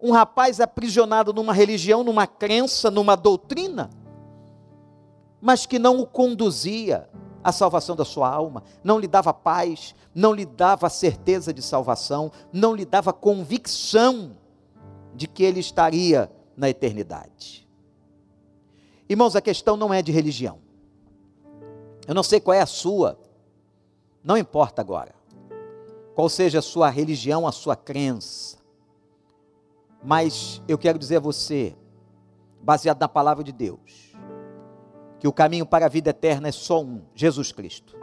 um 0.00 0.12
rapaz 0.12 0.60
aprisionado 0.60 1.32
numa 1.32 1.52
religião, 1.52 2.04
numa 2.04 2.26
crença, 2.26 2.90
numa 2.90 3.16
doutrina, 3.16 3.90
mas 5.40 5.66
que 5.66 5.78
não 5.78 5.98
o 6.00 6.06
conduzia 6.06 7.08
à 7.42 7.52
salvação 7.52 7.94
da 7.94 8.04
sua 8.04 8.28
alma, 8.28 8.62
não 8.82 8.98
lhe 8.98 9.06
dava 9.06 9.32
paz, 9.32 9.94
não 10.14 10.32
lhe 10.32 10.44
dava 10.44 10.88
certeza 10.88 11.52
de 11.52 11.62
salvação, 11.62 12.32
não 12.52 12.74
lhe 12.74 12.84
dava 12.84 13.12
convicção 13.12 14.36
de 15.14 15.26
que 15.26 15.42
ele 15.42 15.60
estaria 15.60 16.30
na 16.56 16.68
eternidade. 16.68 17.66
Irmãos, 19.08 19.34
a 19.36 19.40
questão 19.40 19.76
não 19.76 19.92
é 19.92 20.02
de 20.02 20.12
religião. 20.12 20.58
Eu 22.06 22.14
não 22.14 22.22
sei 22.22 22.40
qual 22.40 22.54
é 22.54 22.60
a 22.60 22.66
sua, 22.66 23.18
não 24.22 24.36
importa 24.36 24.80
agora 24.80 25.18
qual 26.18 26.28
seja 26.28 26.58
a 26.58 26.62
sua 26.62 26.90
religião, 26.90 27.46
a 27.46 27.52
sua 27.52 27.76
crença. 27.76 28.58
Mas 30.02 30.60
eu 30.66 30.76
quero 30.76 30.98
dizer 30.98 31.18
a 31.18 31.20
você, 31.20 31.76
baseado 32.60 32.98
na 32.98 33.06
palavra 33.06 33.44
de 33.44 33.52
Deus, 33.52 34.07
que 35.18 35.28
o 35.28 35.32
caminho 35.32 35.66
para 35.66 35.86
a 35.86 35.88
vida 35.88 36.10
eterna 36.10 36.48
é 36.48 36.52
só 36.52 36.82
um: 36.82 37.02
Jesus 37.14 37.52
Cristo. 37.52 37.96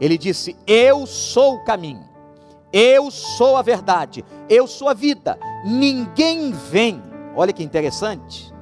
Ele 0.00 0.18
disse: 0.18 0.56
Eu 0.66 1.06
sou 1.06 1.56
o 1.56 1.64
caminho, 1.64 2.08
eu 2.72 3.10
sou 3.10 3.56
a 3.56 3.62
verdade, 3.62 4.24
eu 4.48 4.66
sou 4.66 4.88
a 4.88 4.94
vida. 4.94 5.38
Ninguém 5.64 6.52
vem, 6.52 7.02
olha 7.34 7.52
que 7.52 7.62
interessante, 7.62 8.52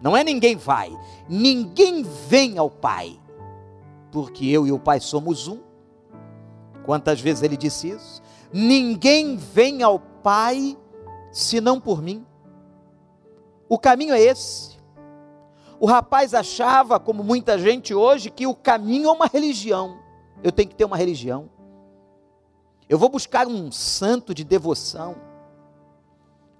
não 0.00 0.16
é 0.16 0.22
ninguém 0.22 0.56
vai, 0.56 0.96
ninguém 1.28 2.02
vem 2.28 2.58
ao 2.58 2.70
Pai, 2.70 3.18
porque 4.12 4.46
eu 4.46 4.66
e 4.66 4.72
o 4.72 4.78
Pai 4.78 5.00
somos 5.00 5.48
um. 5.48 5.60
Quantas 6.84 7.20
vezes 7.20 7.42
ele 7.42 7.56
disse 7.56 7.90
isso? 7.90 8.22
Ninguém 8.52 9.36
vem 9.36 9.82
ao 9.82 9.98
Pai 9.98 10.76
senão 11.32 11.80
por 11.80 12.00
mim. 12.00 12.24
O 13.68 13.78
caminho 13.78 14.14
é 14.14 14.20
esse. 14.20 14.75
O 15.78 15.86
rapaz 15.86 16.32
achava, 16.32 16.98
como 16.98 17.22
muita 17.22 17.58
gente 17.58 17.94
hoje, 17.94 18.30
que 18.30 18.46
o 18.46 18.54
caminho 18.54 19.08
é 19.08 19.12
uma 19.12 19.26
religião. 19.26 19.98
Eu 20.42 20.50
tenho 20.50 20.68
que 20.68 20.74
ter 20.74 20.84
uma 20.84 20.96
religião. 20.96 21.50
Eu 22.88 22.98
vou 22.98 23.08
buscar 23.08 23.46
um 23.46 23.70
santo 23.70 24.32
de 24.32 24.44
devoção. 24.44 25.16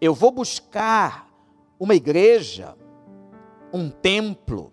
Eu 0.01 0.15
vou 0.15 0.31
buscar 0.31 1.31
uma 1.79 1.95
igreja, 1.95 2.77
um 3.73 3.89
templo. 3.89 4.73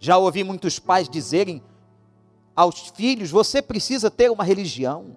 Já 0.00 0.18
ouvi 0.18 0.42
muitos 0.42 0.78
pais 0.78 1.08
dizerem: 1.08 1.62
aos 2.56 2.88
filhos, 2.88 3.30
você 3.30 3.62
precisa 3.62 4.10
ter 4.10 4.30
uma 4.30 4.44
religião, 4.44 5.16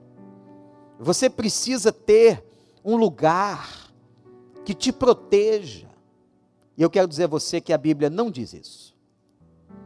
você 1.00 1.30
precisa 1.30 1.92
ter 1.92 2.44
um 2.84 2.96
lugar 2.96 3.92
que 4.64 4.74
te 4.74 4.92
proteja. 4.92 5.88
E 6.77 6.82
eu 6.82 6.89
quero 6.89 7.08
dizer 7.08 7.25
a 7.25 7.27
você 7.27 7.62
que 7.62 7.72
a 7.72 7.77
Bíblia 7.77 8.10
não 8.10 8.29
diz 8.29 8.53
isso. 8.53 8.96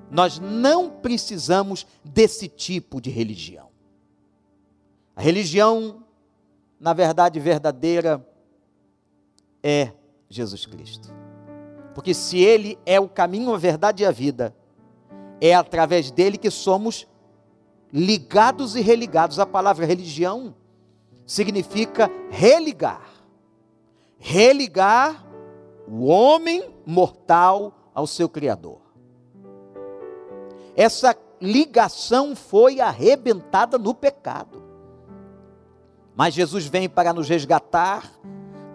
Nós 0.10 0.40
não 0.40 0.90
precisamos 0.90 1.86
desse 2.04 2.48
tipo 2.48 3.00
de 3.00 3.10
religião. 3.10 3.70
A 5.16 5.22
religião, 5.22 6.04
na 6.80 6.94
verdade 6.94 7.40
verdadeira, 7.40 8.26
é 9.62 9.92
Jesus 10.30 10.66
Cristo. 10.66 11.14
Porque 11.94 12.14
se 12.14 12.40
Ele 12.40 12.80
é 12.86 13.00
o 13.00 13.10
caminho, 13.10 13.54
a 13.54 13.58
verdade 13.58 14.04
e 14.04 14.06
a 14.06 14.12
vida, 14.12 14.56
é 15.42 15.54
através 15.54 16.10
dele 16.12 16.38
que 16.38 16.50
somos 16.50 17.08
ligados 17.94 18.76
e 18.76 18.82
religados. 18.82 19.40
A 19.40 19.46
palavra 19.46 19.86
religião 19.86 20.56
significa 21.26 22.10
religar. 22.30 23.08
Religar 24.18 25.29
o 25.90 26.06
homem 26.06 26.70
mortal 26.86 27.74
ao 27.94 28.06
seu 28.06 28.30
Criador. 28.30 28.80
Essa 30.76 31.16
ligação 31.42 32.36
foi 32.36 32.80
arrebentada 32.80 33.78
no 33.78 33.94
pecado. 33.94 34.64
Mas 36.16 36.34
Jesus 36.34 36.66
vem 36.66 36.88
para 36.88 37.14
nos 37.14 37.28
resgatar, 37.28 38.12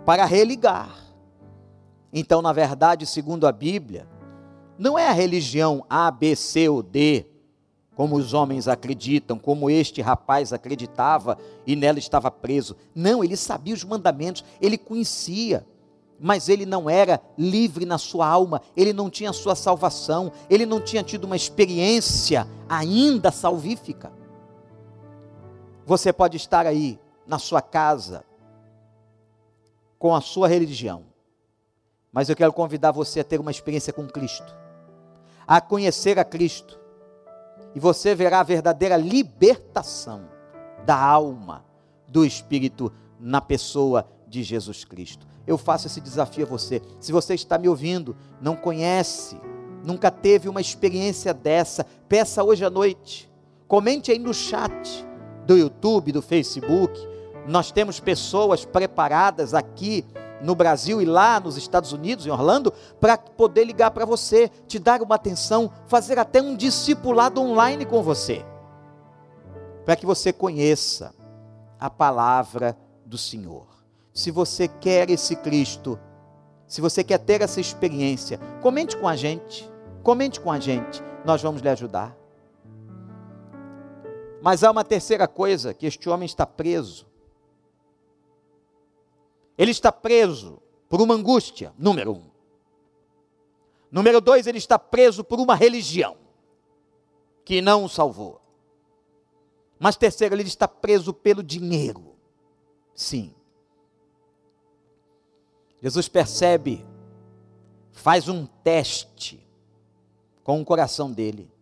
para 0.05 0.25
religar. 0.25 0.99
Então, 2.13 2.43
na 2.43 2.53
verdade, 2.53 3.07
segundo 3.07 3.47
a 3.47 3.53
Bíblia, 3.53 4.09
não 4.79 4.99
é 4.99 5.09
a 5.09 5.13
religião 5.13 5.85
A, 5.89 6.11
B, 6.11 6.35
C 6.35 6.69
ou 6.69 6.83
D 6.83 7.27
como 7.95 8.17
os 8.17 8.35
homens 8.35 8.67
acreditam, 8.67 9.39
como 9.39 9.71
este 9.71 10.03
rapaz 10.03 10.53
acreditava 10.53 11.39
e 11.67 11.77
nela 11.77 11.99
estava 11.99 12.31
preso. 12.31 12.77
Não, 12.95 13.23
ele 13.23 13.37
sabia 13.37 13.75
os 13.75 13.85
mandamentos, 13.85 14.45
ele 14.61 14.77
conhecia, 14.77 15.65
mas 16.19 16.49
ele 16.49 16.65
não 16.65 16.89
era 16.89 17.21
livre 17.37 17.85
na 17.85 17.99
sua 17.99 18.27
alma, 18.27 18.63
ele 18.77 18.93
não 18.93 19.11
tinha 19.11 19.33
sua 19.33 19.55
salvação, 19.55 20.33
ele 20.49 20.65
não 20.65 20.81
tinha 20.81 21.03
tido 21.03 21.25
uma 21.25 21.37
experiência 21.37 22.47
ainda 22.69 23.31
salvífica. 23.31 24.13
Você 25.85 26.13
pode 26.13 26.37
estar 26.37 26.67
aí 26.67 26.99
na 27.27 27.39
sua 27.39 27.61
casa 27.61 28.25
com 29.99 30.15
a 30.15 30.21
sua 30.21 30.49
religião, 30.49 31.05
mas 32.13 32.29
eu 32.29 32.37
quero 32.37 32.53
convidar 32.53 32.93
você 32.93 33.21
a 33.21 33.25
ter 33.25 33.41
uma 33.41 33.51
experiência 33.51 33.93
com 33.93 34.07
Cristo, 34.07 34.55
a 35.47 35.61
conhecer 35.61 36.19
a 36.19 36.25
Cristo 36.25 36.79
e 37.75 37.81
você 37.81 38.15
verá 38.15 38.41
a 38.41 38.45
verdadeira 38.45 38.97
libertação 38.97 40.29
da 40.87 40.97
alma, 40.97 41.65
do 42.07 42.25
espírito 42.25 42.93
na 43.19 43.41
pessoa 43.41 44.07
de 44.35 44.43
Jesus 44.43 44.85
Cristo. 44.85 45.27
Eu 45.47 45.57
faço 45.57 45.87
esse 45.87 46.01
desafio 46.01 46.45
a 46.45 46.49
você. 46.49 46.83
Se 46.99 47.13
você 47.13 47.35
está 47.35 47.57
me 47.57 47.69
ouvindo, 47.69 48.17
não 48.41 48.57
conhece, 48.57 49.41
nunca 49.85 50.11
teve 50.11 50.49
uma 50.49 50.61
experiência 50.61 51.33
dessa, 51.33 51.87
peça 52.09 52.43
hoje 52.43 52.65
à 52.65 52.71
noite. 52.71 53.31
Comente 53.69 54.11
aí 54.11 54.19
no 54.19 54.35
chat 54.35 55.07
do 55.47 55.57
YouTube, 55.57 56.11
do 56.11 56.21
Facebook. 56.21 56.99
Nós 57.47 57.71
temos 57.71 58.01
pessoas 58.01 58.65
preparadas 58.65 59.55
aqui 59.55 60.05
no 60.43 60.57
Brasil 60.57 61.01
e 61.01 61.05
lá 61.05 61.39
nos 61.39 61.57
Estados 61.57 61.93
Unidos, 61.93 62.27
em 62.27 62.31
Orlando, 62.31 62.73
para 63.01 63.17
poder 63.17 63.65
ligar 63.65 63.93
para 63.93 64.05
você, 64.05 64.51
te 64.67 64.81
dar 64.81 65.01
uma 65.01 65.15
atenção, 65.15 65.71
fazer 65.87 66.19
até 66.19 66.43
um 66.43 66.57
discipulado 66.57 67.41
online 67.41 67.87
com 67.87 68.03
você, 68.03 68.45
para 69.85 69.95
que 69.95 70.05
você 70.05 70.33
conheça 70.33 71.15
a 71.79 71.89
palavra 71.89 72.77
do 73.07 73.17
Senhor. 73.17 73.74
Se 74.15 74.31
você 74.31 74.69
quer 74.69 75.11
esse 75.11 75.37
Cristo, 75.37 75.99
Se 76.67 76.81
você 76.81 77.05
quer 77.05 77.19
ter 77.19 77.43
essa 77.43 77.61
experiência, 77.61 78.39
comente 78.63 78.97
com 78.97 79.07
a 79.07 79.15
gente. 79.15 79.71
Comente 80.03 80.41
com 80.41 80.51
a 80.51 80.59
gente. 80.59 81.03
Nós 81.25 81.43
vamos 81.43 81.61
lhe 81.61 81.69
ajudar. 81.69 82.17
Mas 84.43 84.65
há 84.65 84.71
uma 84.71 84.83
terceira 84.83 85.29
coisa: 85.29 85.75
que 85.75 85.87
este 85.87 86.09
homem 86.09 86.27
está 86.27 86.47
preso. 86.47 87.07
Ele 89.57 89.71
está 89.71 89.93
preso 89.93 90.61
por 90.89 91.01
uma 91.01 91.15
angústia, 91.15 91.73
número 91.79 92.13
um. 92.13 92.31
Número 93.91 94.21
dois, 94.21 94.47
ele 94.47 94.59
está 94.59 94.79
preso 94.79 95.23
por 95.23 95.39
uma 95.39 95.55
religião 95.55 96.17
que 97.45 97.61
não 97.61 97.85
o 97.85 97.89
salvou. 97.89 98.41
Mas 99.79 99.97
terceiro, 99.97 100.35
ele 100.35 100.43
está 100.43 100.67
preso 100.67 101.13
pelo 101.13 101.43
dinheiro. 101.43 102.17
Sim. 102.95 103.35
Jesus 105.85 106.09
percebe, 106.09 106.83
faz 107.93 108.27
um 108.27 108.47
teste 108.47 109.47
com 110.43 110.59
o 110.59 110.65
coração 110.65 111.13
dele. 111.13 111.53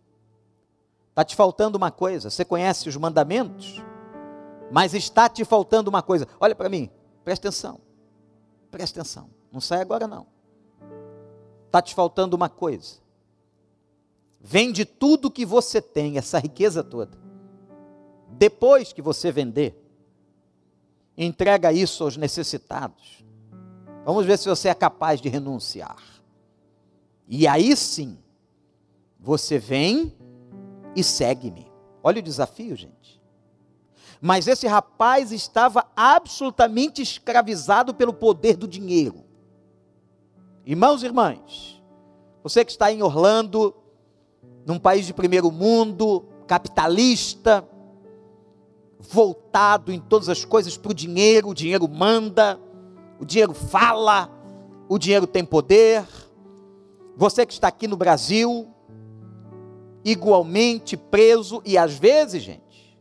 Está 1.09 1.25
te 1.25 1.35
faltando 1.35 1.77
uma 1.77 1.91
coisa, 1.91 2.29
você 2.29 2.45
conhece 2.45 2.87
os 2.87 2.95
mandamentos, 2.95 3.81
mas 4.71 4.93
está 4.93 5.27
te 5.27 5.43
faltando 5.43 5.89
uma 5.89 6.01
coisa. 6.01 6.25
Olha 6.39 6.55
para 6.55 6.69
mim, 6.69 6.89
presta 7.25 7.49
atenção, 7.49 7.81
presta 8.71 9.01
atenção, 9.01 9.29
não 9.51 9.59
sai 9.59 9.81
agora 9.81 10.07
não. 10.07 10.25
Está 11.65 11.81
te 11.81 11.93
faltando 11.93 12.33
uma 12.33 12.47
coisa. 12.47 12.99
Vende 14.39 14.85
tudo 14.85 15.29
que 15.29 15.45
você 15.45 15.81
tem, 15.81 16.17
essa 16.17 16.39
riqueza 16.39 16.81
toda. 16.81 17.17
Depois 18.29 18.93
que 18.93 19.01
você 19.01 19.33
vender, 19.33 19.77
entrega 21.17 21.73
isso 21.73 22.05
aos 22.05 22.15
necessitados. 22.15 23.21
Vamos 24.05 24.25
ver 24.25 24.37
se 24.37 24.49
você 24.49 24.69
é 24.69 24.73
capaz 24.73 25.21
de 25.21 25.29
renunciar. 25.29 26.01
E 27.27 27.47
aí 27.47 27.75
sim, 27.75 28.17
você 29.19 29.57
vem 29.57 30.13
e 30.95 31.03
segue-me. 31.03 31.71
Olha 32.03 32.19
o 32.19 32.23
desafio, 32.23 32.75
gente. 32.75 33.21
Mas 34.19 34.47
esse 34.47 34.67
rapaz 34.67 35.31
estava 35.31 35.85
absolutamente 35.95 37.01
escravizado 37.01 37.93
pelo 37.93 38.13
poder 38.13 38.55
do 38.57 38.67
dinheiro. 38.67 39.23
Irmãos 40.65 41.03
e 41.03 41.05
irmãs, 41.05 41.81
você 42.41 42.63
que 42.63 42.71
está 42.71 42.91
em 42.91 43.01
Orlando, 43.01 43.75
num 44.65 44.79
país 44.79 45.05
de 45.05 45.13
primeiro 45.13 45.51
mundo, 45.51 46.25
capitalista, 46.47 47.67
voltado 48.99 49.91
em 49.91 49.99
todas 49.99 50.29
as 50.29 50.45
coisas 50.45 50.77
para 50.77 50.91
o 50.91 50.95
dinheiro, 50.95 51.49
o 51.49 51.53
dinheiro 51.53 51.87
manda 51.89 52.59
o 53.23 53.25
dinheiro 53.25 53.53
fala, 53.53 54.29
o 54.89 54.99
dinheiro 54.99 55.25
tem 55.25 55.45
poder. 55.45 56.05
Você 57.15 57.45
que 57.45 57.53
está 57.53 57.69
aqui 57.69 57.87
no 57.87 57.95
Brasil, 57.95 58.67
igualmente 60.03 60.97
preso, 60.97 61.61
e 61.63 61.77
às 61.77 61.97
vezes, 61.97 62.43
gente, 62.43 62.99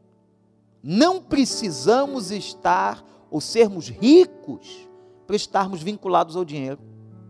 não 0.81 1.21
precisamos 1.21 2.31
estar 2.31 3.05
ou 3.29 3.41
sermos 3.41 3.89
ricos 3.89 4.89
para 5.27 5.35
estarmos 5.35 5.83
vinculados 5.83 6.37
ao 6.37 6.45
dinheiro. 6.45 6.79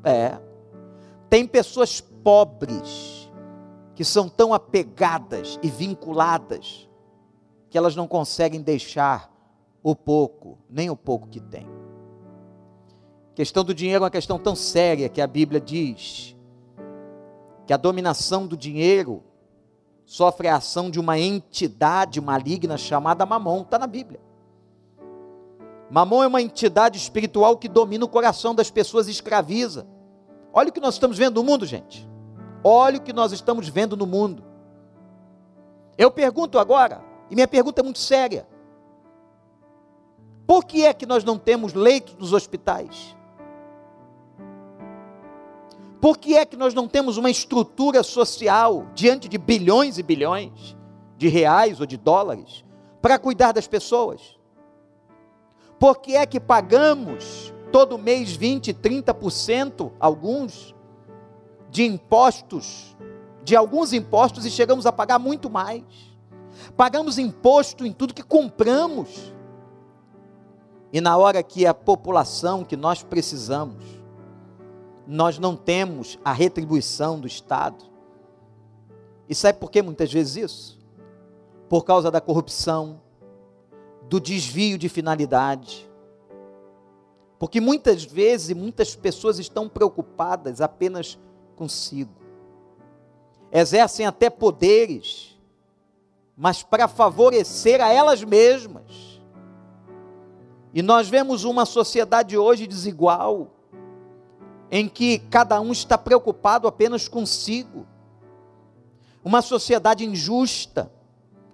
É. 0.05 0.39
Tem 1.31 1.47
pessoas 1.47 1.99
pobres 1.99 3.31
que 3.95 4.05
são 4.05 4.29
tão 4.29 4.53
apegadas 4.53 5.59
e 5.63 5.71
vinculadas 5.71 6.87
que 7.71 7.79
elas 7.79 7.97
não 7.97 8.07
conseguem 8.07 8.61
deixar 8.61 9.33
o 9.83 9.97
pouco, 9.97 10.59
nem 10.69 10.91
o 10.91 10.97
pouco 10.97 11.29
que 11.29 11.41
têm. 11.41 11.82
A 13.33 13.35
questão 13.35 13.65
do 13.65 13.73
dinheiro 13.73 14.03
é 14.03 14.05
uma 14.05 14.11
questão 14.11 14.39
tão 14.39 14.55
séria 14.55 15.09
que 15.09 15.21
a 15.21 15.27
Bíblia 15.27 15.59
diz 15.59 16.37
que 17.67 17.73
a 17.73 17.79
dominação 17.79 18.47
do 18.47 18.59
dinheiro 18.59 19.23
sofre 20.05 20.49
a 20.49 20.57
ação 20.57 20.91
de 20.91 21.01
uma 21.01 21.19
entidade 21.19 22.21
maligna 22.21 22.77
chamada 22.77 23.25
Mamon, 23.25 23.63
está 23.63 23.79
na 23.79 23.87
Bíblia. 23.87 24.21
Mamon 25.91 26.23
é 26.23 26.27
uma 26.27 26.43
entidade 26.43 26.99
espiritual 26.99 27.57
que 27.57 27.69
domina 27.69 28.05
o 28.05 28.09
coração 28.09 28.55
das 28.55 28.71
pessoas 28.71 29.09
e 29.09 29.11
escraviza. 29.11 29.87
Olha 30.53 30.69
o 30.69 30.73
que 30.73 30.81
nós 30.81 30.95
estamos 30.95 31.17
vendo 31.17 31.43
no 31.43 31.49
mundo, 31.49 31.65
gente. 31.65 32.07
Olha 32.63 32.99
o 32.99 33.03
que 33.03 33.15
nós 33.15 33.33
estamos 33.33 33.67
vendo 33.67 33.97
no 33.97 34.07
mundo. 34.07 34.45
Eu 35.97 36.11
pergunto 36.11 36.59
agora, 36.59 37.03
e 37.31 37.35
minha 37.35 37.49
pergunta 37.49 37.81
é 37.81 37.85
muito 37.85 37.99
séria: 37.99 38.47
por 40.47 40.67
que 40.67 40.85
é 40.85 40.93
que 40.93 41.07
nós 41.07 41.25
não 41.25 41.39
temos 41.39 41.73
leitos 41.73 42.15
nos 42.17 42.35
hospitais? 42.35 43.17
Por 46.03 46.19
que 46.19 46.37
é 46.37 46.45
que 46.45 46.57
nós 46.57 46.75
não 46.75 46.89
temos 46.89 47.17
uma 47.17 47.31
estrutura 47.31 48.03
social 48.03 48.89
diante 48.93 49.29
de 49.29 49.39
bilhões 49.39 49.99
e 49.99 50.03
bilhões 50.03 50.77
de 51.17 51.29
reais 51.29 51.79
ou 51.79 51.87
de 51.87 51.97
dólares 51.97 52.65
para 53.01 53.21
cuidar 53.21 53.53
das 53.53 53.69
pessoas? 53.69 54.37
Por 55.79 56.01
que 56.01 56.17
é 56.17 56.27
que 56.27 56.41
pagamos 56.41 57.55
todo 57.71 57.97
mês 57.97 58.33
20, 58.33 58.75
30%, 58.75 59.93
alguns, 60.01 60.75
de 61.71 61.85
impostos, 61.85 62.97
de 63.45 63.55
alguns 63.55 63.93
impostos 63.93 64.45
e 64.45 64.51
chegamos 64.51 64.87
a 64.87 64.91
pagar 64.91 65.21
muito 65.21 65.49
mais? 65.49 65.85
Pagamos 66.77 67.17
imposto 67.17 67.87
em 67.87 67.93
tudo 67.93 68.13
que 68.13 68.25
compramos. 68.25 69.33
E 70.93 71.01
na 71.01 71.17
hora 71.17 71.45
que 71.45 71.65
a 71.65 71.73
população 71.73 72.65
que 72.65 72.77
nós 72.77 73.05
precisamos 73.05 74.02
nós 75.07 75.39
não 75.39 75.57
temos 75.57 76.19
a 76.25 76.33
retribuição 76.33 77.19
do 77.19 77.27
Estado. 77.27 77.85
E 79.29 79.35
sabe 79.35 79.59
por 79.59 79.71
que 79.71 79.83
muitas 79.83 80.13
vezes 80.13 80.37
isso? 80.37 80.79
Por 81.69 81.85
causa 81.85 82.11
da 82.11 82.21
corrupção, 82.21 83.01
do 84.09 84.21
desvio 84.21 84.77
de 84.77 84.89
finalidade. 84.89 85.91
Porque 87.39 87.61
muitas 87.61 88.05
vezes 88.05 88.55
muitas 88.57 88.95
pessoas 88.95 89.39
estão 89.39 89.69
preocupadas 89.69 90.61
apenas 90.61 91.19
consigo. 91.57 92.13
Exercem 93.51 94.07
até 94.07 94.31
poderes, 94.31 95.39
mas 96.37 96.63
para 96.63 96.87
favorecer 96.87 97.81
a 97.81 97.93
elas 97.93 98.23
mesmas. 98.23 99.21
E 100.73 100.83
nós 100.83 101.09
vemos 101.09 101.45
uma 101.45 101.67
sociedade 101.67 102.37
hoje 102.37 102.67
desigual 102.67 103.51
em 104.75 104.89
que 104.89 105.19
cada 105.19 105.61
um 105.61 105.71
está 105.71 105.99
preocupado 105.99 106.67
apenas 106.67 107.07
consigo. 107.07 107.87
Uma 109.23 109.43
sociedade 109.43 110.03
injusta 110.03 110.91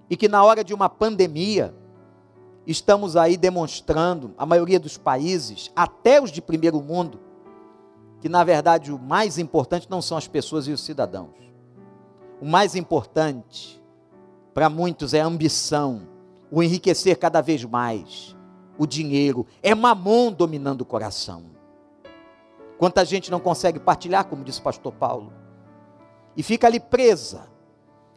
e 0.09 0.17
que 0.17 0.29
na 0.29 0.45
hora 0.45 0.63
de 0.63 0.73
uma 0.73 0.89
pandemia 0.89 1.75
estamos 2.65 3.17
aí 3.17 3.37
demonstrando, 3.37 4.33
a 4.39 4.47
maioria 4.47 4.79
dos 4.79 4.97
países, 4.97 5.69
até 5.75 6.23
os 6.23 6.31
de 6.31 6.41
primeiro 6.41 6.81
mundo, 6.81 7.19
que 8.21 8.29
na 8.29 8.45
verdade 8.45 8.93
o 8.93 8.99
mais 8.99 9.37
importante 9.37 9.91
não 9.91 10.01
são 10.01 10.17
as 10.17 10.29
pessoas 10.29 10.69
e 10.69 10.73
os 10.73 10.81
cidadãos. 10.81 11.35
O 12.41 12.47
mais 12.47 12.77
importante 12.77 13.83
para 14.55 14.71
muitos 14.71 15.13
é 15.13 15.21
a 15.21 15.27
ambição, 15.27 16.03
o 16.53 16.63
enriquecer 16.63 17.19
cada 17.19 17.41
vez 17.41 17.65
mais, 17.65 18.37
o 18.79 18.87
dinheiro, 18.87 19.45
é 19.61 19.75
mamon 19.75 20.31
dominando 20.31 20.83
o 20.83 20.87
coração. 20.87 21.58
Quanta 22.79 23.05
gente 23.05 23.31
não 23.31 23.41
consegue 23.41 23.81
partilhar, 23.81 24.25
como 24.25 24.45
disse 24.45 24.61
o 24.61 24.63
pastor 24.63 24.93
Paulo, 24.93 25.33
e 26.37 26.43
fica 26.45 26.69
ali 26.69 26.79
presa, 26.79 27.49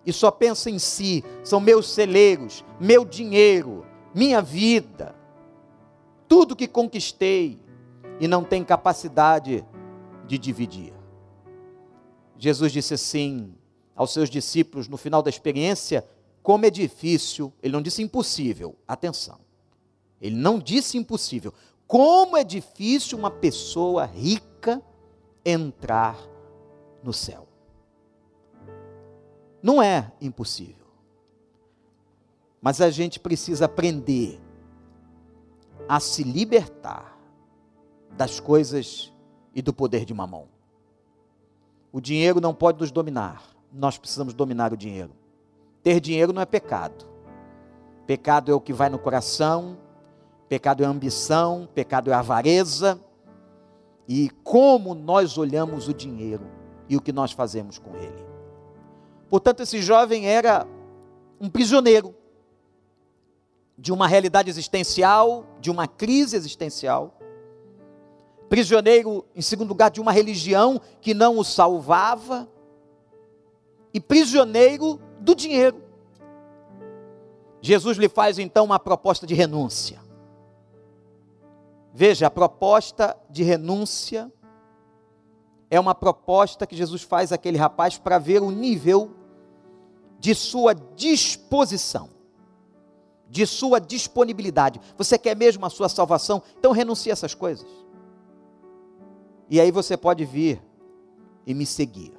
e 0.06 0.14
só 0.14 0.30
pensa 0.30 0.70
em 0.70 0.78
si: 0.78 1.24
são 1.44 1.60
meus 1.60 1.90
celeiros, 1.90 2.64
meu 2.80 3.04
dinheiro, 3.04 3.84
minha 4.14 4.40
vida, 4.40 5.16
tudo 6.28 6.56
que 6.56 6.68
conquistei, 6.68 7.60
e 8.20 8.28
não 8.28 8.44
tem 8.44 8.64
capacidade 8.64 9.66
de 10.28 10.38
dividir. 10.38 10.94
Jesus 12.38 12.72
disse 12.72 12.94
assim 12.94 13.56
aos 13.96 14.14
seus 14.14 14.30
discípulos 14.30 14.88
no 14.88 14.96
final 14.96 15.24
da 15.24 15.30
experiência: 15.32 16.06
como 16.44 16.68
é 16.68 16.70
difícil, 16.70 17.52
ele 17.64 17.74
não 17.74 17.82
disse 17.82 18.04
impossível, 18.04 18.76
atenção, 18.88 19.40
ele 20.22 20.36
não 20.36 20.60
disse 20.60 21.00
impossível, 21.00 21.52
como 21.92 22.38
é 22.38 22.44
difícil 22.46 23.18
uma 23.18 23.30
pessoa 23.30 24.06
rica 24.06 24.82
entrar 25.46 26.18
no 27.04 27.12
céu. 27.12 27.50
Não 29.62 29.84
é 29.84 30.10
impossível. 30.22 30.86
Mas 32.62 32.80
a 32.80 32.90
gente 32.90 33.20
precisa 33.20 33.66
aprender 33.66 34.40
a 35.90 36.00
se 36.00 36.24
libertar 36.24 37.20
das 38.16 38.40
coisas 38.40 39.12
e 39.54 39.62
do 39.62 39.74
poder 39.74 40.06
de 40.06 40.14
mamão. 40.14 40.48
O 41.92 42.00
dinheiro 42.00 42.40
não 42.40 42.54
pode 42.54 42.80
nos 42.80 42.90
dominar, 42.90 43.44
nós 43.70 43.98
precisamos 43.98 44.34
dominar 44.34 44.72
o 44.72 44.78
dinheiro. 44.78 45.12
Ter 45.84 46.00
dinheiro 46.00 46.32
não 46.32 46.42
é 46.42 46.46
pecado. 46.46 47.06
Pecado 48.08 48.50
é 48.50 48.56
o 48.56 48.62
que 48.62 48.72
vai 48.72 48.90
no 48.90 48.98
coração, 48.98 49.78
Pecado 50.52 50.84
é 50.84 50.86
ambição, 50.86 51.66
pecado 51.74 52.12
é 52.12 52.14
avareza. 52.14 53.00
e 54.06 54.30
como 54.44 54.94
nós 54.94 55.38
olhamos 55.38 55.88
o 55.88 55.94
dinheiro 55.94 56.46
e 56.90 56.98
o 56.98 57.02
que 57.02 57.14
nós 57.14 57.32
fazemos 57.32 57.80
com 57.80 57.96
ele. 57.96 58.26
Portanto, 59.30 59.62
esse 59.64 59.82
jovem 59.82 60.28
era 60.28 60.68
um 61.40 61.50
prisioneiro 61.50 62.14
de 63.78 63.94
uma 63.94 64.10
realidade 64.10 64.50
existencial, 64.50 65.46
de 65.62 65.72
uma 65.72 65.88
crise 65.88 66.36
existencial. 66.36 67.18
Prisioneiro, 68.50 69.24
em 69.34 69.42
segundo 69.42 69.70
lugar, 69.70 69.90
de 69.90 70.02
uma 70.02 70.12
religião 70.12 70.82
que 71.00 71.14
não 71.14 71.38
o 71.38 71.46
salvava. 71.46 72.46
E 73.94 74.02
prisioneiro 74.02 75.00
do 75.18 75.34
dinheiro. 75.34 75.82
Jesus 77.62 77.98
lhe 77.98 78.10
faz 78.10 78.38
então 78.38 78.66
uma 78.66 78.80
proposta 78.80 79.26
de 79.26 79.34
renúncia. 79.34 80.11
Veja, 81.94 82.28
a 82.28 82.32
proposta 82.32 83.18
de 83.30 83.44
renúncia 83.44 84.32
é 85.70 85.80
uma 85.80 85.94
proposta 85.94 86.66
que 86.66 86.76
Jesus 86.76 87.02
faz 87.02 87.32
àquele 87.32 87.58
rapaz 87.58 87.98
para 87.98 88.18
ver 88.18 88.42
o 88.42 88.52
nível 88.52 89.12
de 90.20 90.36
sua 90.36 90.74
disposição, 90.74 92.10
de 93.30 93.46
sua 93.46 93.80
disponibilidade. 93.80 94.80
Você 94.98 95.18
quer 95.18 95.36
mesmo 95.36 95.66
a 95.66 95.70
sua 95.70 95.90
salvação? 95.90 96.42
Então 96.58 96.72
renuncie 96.72 97.12
a 97.12 97.14
essas 97.14 97.34
coisas. 97.34 97.68
E 99.50 99.60
aí 99.60 99.72
você 99.72 99.98
pode 99.98 100.24
vir 100.24 100.62
e 101.46 101.54
me 101.54 101.66
seguir. 101.66 102.14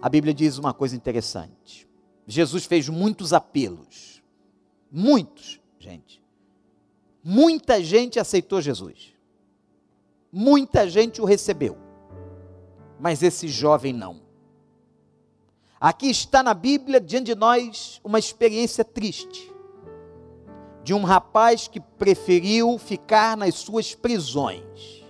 A 0.00 0.08
Bíblia 0.08 0.32
diz 0.32 0.56
uma 0.56 0.72
coisa 0.72 0.96
interessante. 0.96 1.88
Jesus 2.26 2.64
fez 2.64 2.88
muitos 2.88 3.32
apelos. 3.32 4.22
Muitos, 4.90 5.60
gente. 5.78 6.23
Muita 7.24 7.82
gente 7.82 8.20
aceitou 8.20 8.60
Jesus. 8.60 9.14
Muita 10.30 10.86
gente 10.90 11.22
o 11.22 11.24
recebeu. 11.24 11.78
Mas 13.00 13.22
esse 13.22 13.48
jovem 13.48 13.94
não. 13.94 14.20
Aqui 15.80 16.10
está 16.10 16.42
na 16.42 16.52
Bíblia, 16.52 17.00
diante 17.00 17.26
de 17.26 17.34
nós, 17.34 18.00
uma 18.04 18.18
experiência 18.18 18.84
triste 18.84 19.54
de 20.82 20.92
um 20.92 21.02
rapaz 21.02 21.66
que 21.66 21.80
preferiu 21.80 22.76
ficar 22.76 23.38
nas 23.38 23.54
suas 23.54 23.94
prisões. 23.94 25.02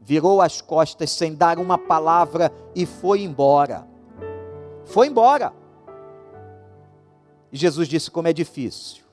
Virou 0.00 0.40
as 0.40 0.60
costas 0.60 1.10
sem 1.10 1.34
dar 1.34 1.58
uma 1.58 1.76
palavra 1.76 2.52
e 2.76 2.86
foi 2.86 3.22
embora. 3.22 3.84
Foi 4.84 5.08
embora. 5.08 5.52
E 7.50 7.56
Jesus 7.56 7.88
disse 7.88 8.08
como 8.08 8.28
é 8.28 8.32
difícil. 8.32 9.05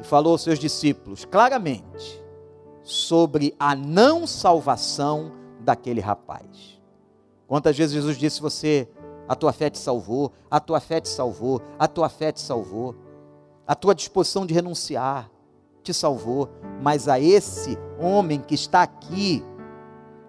E 0.00 0.04
falou 0.04 0.32
aos 0.32 0.42
seus 0.42 0.58
discípulos 0.58 1.24
claramente 1.24 2.22
sobre 2.82 3.54
a 3.58 3.74
não 3.74 4.26
salvação 4.26 5.32
daquele 5.60 6.00
rapaz. 6.00 6.80
Quantas 7.46 7.76
vezes 7.76 7.94
Jesus 7.94 8.16
disse 8.16 8.40
você, 8.40 8.88
a 9.28 9.34
tua 9.34 9.52
fé 9.52 9.70
te 9.70 9.78
salvou, 9.78 10.32
a 10.50 10.58
tua 10.58 10.80
fé 10.80 11.00
te 11.00 11.08
salvou, 11.08 11.62
a 11.78 11.86
tua 11.86 12.08
fé 12.08 12.32
te 12.32 12.40
salvou, 12.40 12.96
a 13.66 13.74
tua 13.74 13.94
disposição 13.94 14.44
de 14.44 14.54
renunciar 14.54 15.30
te 15.82 15.92
salvou, 15.92 16.48
mas 16.80 17.08
a 17.08 17.18
esse 17.20 17.78
homem 17.98 18.40
que 18.40 18.54
está 18.54 18.82
aqui, 18.82 19.44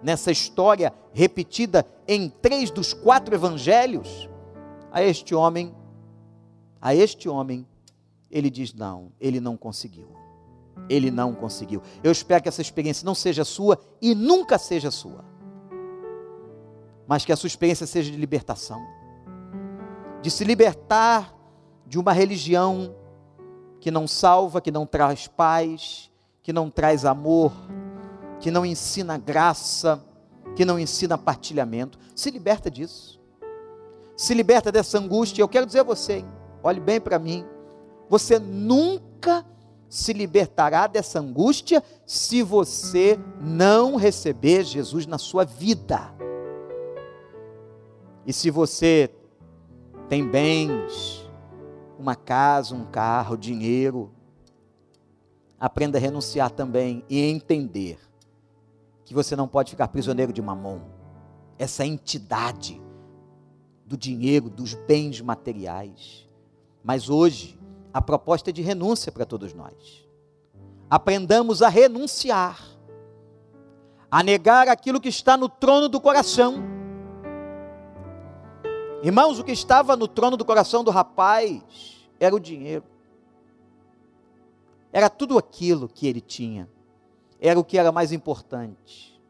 nessa 0.02 0.30
história 0.30 0.92
repetida 1.12 1.86
em 2.06 2.28
três 2.28 2.70
dos 2.70 2.92
quatro 2.92 3.34
evangelhos, 3.34 4.28
a 4.92 5.02
este 5.02 5.34
homem, 5.34 5.74
a 6.80 6.94
este 6.94 7.28
homem, 7.28 7.66
ele 8.34 8.50
diz: 8.50 8.74
não, 8.74 9.12
ele 9.18 9.40
não 9.40 9.56
conseguiu. 9.56 10.08
Ele 10.90 11.10
não 11.10 11.32
conseguiu. 11.32 11.80
Eu 12.02 12.12
espero 12.12 12.42
que 12.42 12.48
essa 12.50 12.60
experiência 12.60 13.06
não 13.06 13.14
seja 13.14 13.44
sua 13.44 13.78
e 14.02 14.14
nunca 14.14 14.58
seja 14.58 14.90
sua 14.90 15.32
mas 17.06 17.22
que 17.22 17.30
a 17.30 17.36
sua 17.36 17.48
experiência 17.48 17.86
seja 17.86 18.10
de 18.10 18.16
libertação 18.16 18.80
de 20.24 20.30
se 20.30 20.42
libertar 20.42 21.34
de 21.86 21.98
uma 21.98 22.10
religião 22.10 22.96
que 23.78 23.90
não 23.90 24.08
salva, 24.08 24.58
que 24.58 24.70
não 24.70 24.86
traz 24.86 25.26
paz, 25.26 26.10
que 26.42 26.50
não 26.50 26.70
traz 26.70 27.04
amor, 27.04 27.52
que 28.40 28.50
não 28.50 28.64
ensina 28.64 29.18
graça, 29.18 30.02
que 30.56 30.64
não 30.64 30.78
ensina 30.78 31.18
partilhamento. 31.18 31.98
Se 32.16 32.30
liberta 32.30 32.70
disso. 32.70 33.20
Se 34.16 34.32
liberta 34.32 34.72
dessa 34.72 34.96
angústia. 34.96 35.42
Eu 35.42 35.48
quero 35.48 35.66
dizer 35.66 35.80
a 35.80 35.82
você, 35.84 36.20
hein? 36.20 36.26
olhe 36.62 36.80
bem 36.80 36.98
para 36.98 37.18
mim. 37.18 37.44
Você 38.08 38.38
nunca 38.38 39.44
se 39.88 40.12
libertará 40.12 40.86
dessa 40.86 41.20
angústia 41.20 41.82
se 42.04 42.42
você 42.42 43.18
não 43.40 43.96
receber 43.96 44.64
Jesus 44.64 45.06
na 45.06 45.18
sua 45.18 45.44
vida. 45.44 46.12
E 48.26 48.32
se 48.32 48.50
você 48.50 49.10
tem 50.08 50.26
bens, 50.28 51.28
uma 51.98 52.16
casa, 52.16 52.74
um 52.74 52.84
carro, 52.84 53.36
dinheiro, 53.36 54.10
aprenda 55.58 55.96
a 55.96 56.00
renunciar 56.00 56.50
também 56.50 57.04
e 57.08 57.20
entender 57.20 57.98
que 59.04 59.14
você 59.14 59.36
não 59.36 59.46
pode 59.46 59.70
ficar 59.70 59.88
prisioneiro 59.88 60.32
de 60.32 60.42
mamon, 60.42 60.80
essa 61.58 61.86
entidade 61.86 62.80
do 63.86 63.96
dinheiro, 63.96 64.50
dos 64.50 64.74
bens 64.74 65.20
materiais. 65.20 66.28
Mas 66.82 67.08
hoje, 67.08 67.58
a 67.94 68.02
proposta 68.02 68.50
é 68.50 68.52
de 68.52 68.60
renúncia 68.60 69.10
para 69.10 69.24
todos 69.24 69.54
nós. 69.54 70.06
Aprendamos 70.90 71.62
a 71.62 71.70
renunciar, 71.70 72.62
a 74.10 74.22
negar 74.22 74.68
aquilo 74.68 75.00
que 75.00 75.08
está 75.08 75.36
no 75.36 75.48
trono 75.48 75.88
do 75.88 75.98
coração 75.98 76.74
Irmãos, 79.04 79.38
o 79.38 79.44
que 79.44 79.52
estava 79.52 79.94
no 79.96 80.08
trono 80.08 80.34
do 80.34 80.46
coração 80.46 80.82
do 80.82 80.90
rapaz 80.90 82.08
era 82.18 82.34
o 82.34 82.40
dinheiro. 82.40 82.84
Era 84.90 85.10
tudo 85.10 85.36
aquilo 85.36 85.90
que 85.90 86.06
ele 86.06 86.22
tinha. 86.22 86.70
Era 87.38 87.60
o 87.60 87.64
que 87.64 87.76
era 87.76 87.92
mais 87.92 88.12
importante. 88.12 89.20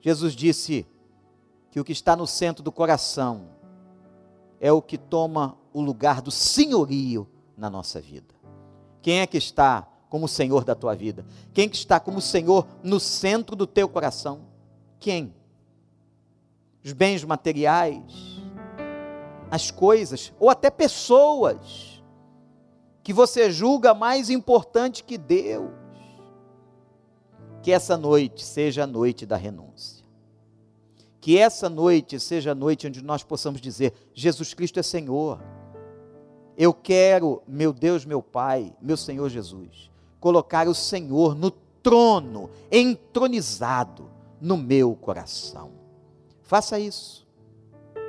Jesus 0.00 0.36
disse 0.36 0.86
que 1.72 1.80
o 1.80 1.84
que 1.84 1.90
está 1.90 2.14
no 2.14 2.28
centro 2.28 2.62
do 2.62 2.70
coração 2.70 3.48
é 4.60 4.70
o 4.70 4.80
que 4.80 4.96
toma 4.96 5.58
o 5.72 5.80
lugar 5.80 6.22
do 6.22 6.30
senhorio 6.30 7.26
na 7.56 7.70
nossa 7.70 8.00
vida. 8.00 8.34
Quem 9.02 9.20
é 9.20 9.26
que 9.26 9.36
está 9.36 9.88
como 10.08 10.28
Senhor 10.28 10.64
da 10.64 10.74
tua 10.74 10.94
vida? 10.94 11.26
Quem 11.52 11.68
que 11.68 11.76
está 11.76 11.98
como 12.00 12.20
Senhor 12.20 12.66
no 12.82 12.98
centro 13.00 13.54
do 13.54 13.66
teu 13.66 13.88
coração? 13.88 14.42
Quem? 14.98 15.34
Os 16.84 16.92
bens 16.92 17.24
materiais, 17.24 18.40
as 19.50 19.70
coisas, 19.70 20.32
ou 20.38 20.50
até 20.50 20.70
pessoas, 20.70 22.02
que 23.02 23.12
você 23.12 23.50
julga 23.50 23.92
mais 23.92 24.30
importante 24.30 25.04
que 25.04 25.18
Deus. 25.18 25.70
Que 27.62 27.70
essa 27.70 27.96
noite 27.96 28.44
seja 28.44 28.84
a 28.84 28.86
noite 28.86 29.26
da 29.26 29.36
renúncia. 29.36 30.04
Que 31.20 31.38
essa 31.38 31.68
noite 31.68 32.18
seja 32.18 32.52
a 32.52 32.54
noite 32.54 32.86
onde 32.86 33.02
nós 33.02 33.22
possamos 33.22 33.60
dizer: 33.60 33.92
Jesus 34.14 34.54
Cristo 34.54 34.78
é 34.78 34.82
Senhor. 34.82 35.40
Eu 36.56 36.72
quero, 36.72 37.42
meu 37.46 37.72
Deus, 37.72 38.04
meu 38.04 38.22
Pai, 38.22 38.72
meu 38.80 38.96
Senhor 38.96 39.28
Jesus, 39.28 39.90
colocar 40.20 40.68
o 40.68 40.74
Senhor 40.74 41.34
no 41.34 41.50
trono, 41.50 42.48
entronizado 42.70 44.10
no 44.40 44.56
meu 44.56 44.94
coração. 44.94 45.72
Faça 46.42 46.78
isso. 46.78 47.26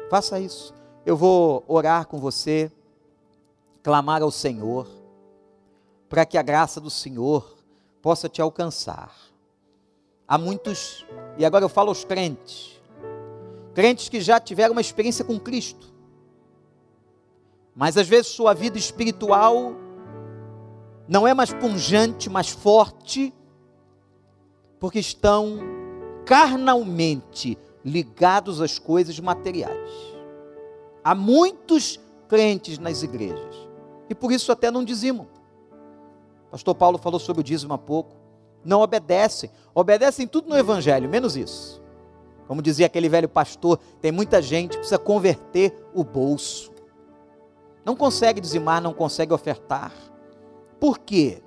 Faça 0.09 0.39
isso. 0.39 0.73
Eu 1.05 1.17
vou 1.17 1.63
orar 1.67 2.07
com 2.07 2.19
você, 2.19 2.71
clamar 3.81 4.21
ao 4.21 4.31
Senhor, 4.31 4.87
para 6.07 6.25
que 6.25 6.37
a 6.37 6.41
graça 6.41 6.79
do 6.79 6.89
Senhor 6.89 7.57
possa 8.01 8.29
te 8.29 8.41
alcançar. 8.41 9.11
Há 10.27 10.37
muitos, 10.37 11.05
e 11.37 11.45
agora 11.45 11.65
eu 11.65 11.69
falo 11.69 11.89
aos 11.89 12.03
crentes, 12.03 12.81
crentes 13.73 14.09
que 14.09 14.21
já 14.21 14.39
tiveram 14.39 14.73
uma 14.73 14.81
experiência 14.81 15.23
com 15.25 15.39
Cristo, 15.39 15.93
mas 17.75 17.97
às 17.97 18.07
vezes 18.07 18.27
sua 18.27 18.53
vida 18.53 18.77
espiritual 18.77 19.73
não 21.07 21.27
é 21.27 21.33
mais 21.33 21.53
punjante, 21.53 22.29
mais 22.29 22.49
forte, 22.49 23.33
porque 24.79 24.99
estão 24.99 25.59
carnalmente 26.25 27.57
ligados 27.83 28.61
às 28.61 28.79
coisas 28.79 29.19
materiais. 29.19 29.91
Há 31.03 31.13
muitos 31.13 31.99
crentes 32.27 32.79
nas 32.79 33.03
igrejas. 33.03 33.55
E 34.09 34.15
por 34.15 34.31
isso 34.31 34.51
até 34.51 34.71
não 34.71 34.83
dizimam. 34.83 35.27
Pastor 36.49 36.73
Paulo 36.73 36.97
falou 36.97 37.19
sobre 37.19 37.41
o 37.41 37.43
dízimo 37.43 37.73
há 37.73 37.77
pouco. 37.77 38.15
Não 38.63 38.81
obedecem. 38.81 39.51
Obedecem 39.73 40.25
tudo 40.25 40.49
no 40.49 40.57
evangelho, 40.57 41.09
menos 41.09 41.35
isso. 41.35 41.81
Como 42.47 42.61
dizia 42.61 42.85
aquele 42.85 43.09
velho 43.09 43.27
pastor, 43.29 43.79
tem 44.01 44.11
muita 44.11 44.41
gente 44.41 44.71
que 44.71 44.77
precisa 44.77 44.97
converter 44.97 45.75
o 45.93 46.03
bolso. 46.03 46.71
Não 47.85 47.95
consegue 47.95 48.41
dizimar, 48.41 48.81
não 48.81 48.93
consegue 48.93 49.31
ofertar. 49.31 49.93
Por 50.79 50.97
quê? 50.97 51.43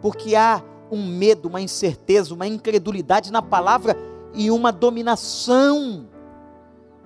Porque 0.00 0.36
há 0.36 0.62
um 0.90 1.04
medo, 1.04 1.48
uma 1.48 1.60
incerteza, 1.60 2.32
uma 2.32 2.46
incredulidade 2.46 3.32
na 3.32 3.42
palavra 3.42 3.96
e 4.32 4.48
uma 4.50 4.70
dominação 4.70 6.08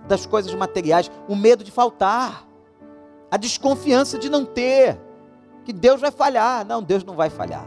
das 0.06 0.26
coisas 0.26 0.52
materiais, 0.54 1.10
o 1.26 1.34
medo 1.34 1.64
de 1.64 1.70
faltar, 1.70 2.46
a 3.30 3.36
desconfiança 3.36 4.18
de 4.18 4.28
não 4.28 4.44
ter, 4.44 5.00
que 5.64 5.72
Deus 5.72 6.00
vai 6.00 6.10
falhar. 6.10 6.66
Não, 6.66 6.82
Deus 6.82 7.04
não 7.04 7.14
vai 7.14 7.30
falhar. 7.30 7.66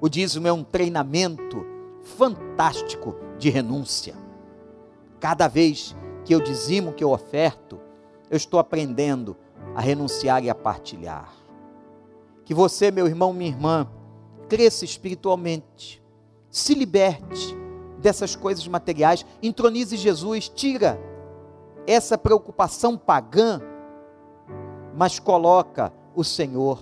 O 0.00 0.08
dízimo 0.08 0.48
é 0.48 0.52
um 0.52 0.64
treinamento 0.64 1.64
fantástico 2.02 3.16
de 3.38 3.48
renúncia. 3.48 4.14
Cada 5.18 5.46
vez 5.48 5.94
que 6.24 6.34
eu 6.34 6.40
dizimo, 6.40 6.92
que 6.92 7.04
eu 7.04 7.12
oferto, 7.12 7.78
eu 8.30 8.36
estou 8.36 8.58
aprendendo 8.58 9.36
a 9.74 9.80
renunciar 9.80 10.42
e 10.44 10.50
a 10.50 10.54
partilhar. 10.54 11.32
Que 12.44 12.54
você, 12.54 12.90
meu 12.90 13.06
irmão, 13.06 13.32
minha 13.32 13.50
irmã, 13.50 13.88
cresça 14.48 14.84
espiritualmente, 14.84 16.02
se 16.50 16.74
liberte 16.74 17.56
dessas 17.98 18.34
coisas 18.34 18.66
materiais, 18.66 19.24
entronize 19.42 19.96
Jesus, 19.96 20.48
tira 20.48 21.00
essa 21.86 22.18
preocupação 22.18 22.96
pagã, 22.96 23.60
mas 24.96 25.18
coloca 25.18 25.92
o 26.14 26.24
Senhor. 26.24 26.80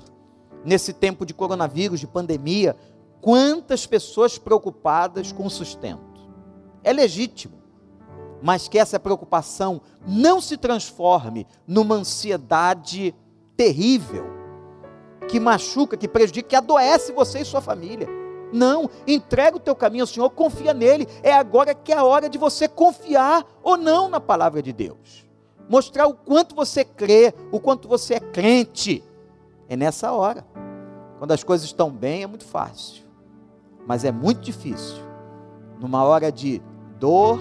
Nesse 0.64 0.92
tempo 0.92 1.24
de 1.24 1.35
coronavírus, 1.35 2.01
de 2.01 2.07
pandemia, 2.07 2.77
quantas 3.20 3.87
pessoas 3.87 4.38
preocupadas 4.38 5.33
com 5.33 5.46
o 5.46 5.51
sustento. 5.51 6.01
É 6.83 6.92
legítimo, 6.92 7.58
mas 8.42 8.68
que 8.68 8.79
essa 8.79 8.98
preocupação 8.98 9.81
não 10.07 10.40
se 10.40 10.57
transforme 10.57 11.46
numa 11.66 11.94
ansiedade 11.94 13.14
terrível, 13.57 14.27
que 15.29 15.40
machuca, 15.40 15.96
que 15.96 16.09
prejudica, 16.09 16.48
que 16.48 16.57
adoece 16.57 17.12
você 17.12 17.40
e 17.40 17.44
sua 17.44 17.61
família. 17.61 18.09
Não, 18.53 18.88
entrega 19.07 19.57
o 19.57 19.61
teu 19.61 19.77
caminho 19.77 20.05
ao 20.05 20.07
Senhor, 20.07 20.31
confia 20.31 20.72
nele. 20.72 21.07
É 21.22 21.33
agora 21.33 21.74
que 21.74 21.92
é 21.92 21.96
a 21.96 22.05
hora 22.05 22.29
de 22.29 22.38
você 22.38 22.66
confiar 22.66 23.44
ou 23.62 23.77
não 23.77 24.09
na 24.09 24.20
palavra 24.20 24.62
de 24.62 24.72
Deus. 24.72 25.27
Mostrar 25.68 26.07
o 26.07 26.14
quanto 26.14 26.55
você 26.55 26.83
crê, 26.83 27.35
o 27.53 27.61
quanto 27.61 27.87
você 27.87 28.14
é 28.14 28.20
crente. 28.20 29.05
É 29.68 29.77
nessa 29.77 30.12
hora. 30.12 30.46
Quando 31.18 31.33
as 31.33 31.44
coisas 31.44 31.66
estão 31.66 31.90
bem, 31.90 32.22
é 32.22 32.27
muito 32.27 32.44
fácil. 32.44 33.05
Mas 33.87 34.05
é 34.05 34.11
muito 34.11 34.40
difícil. 34.40 35.03
Numa 35.79 36.03
hora 36.05 36.33
de 36.33 36.62
dor, 36.98 37.38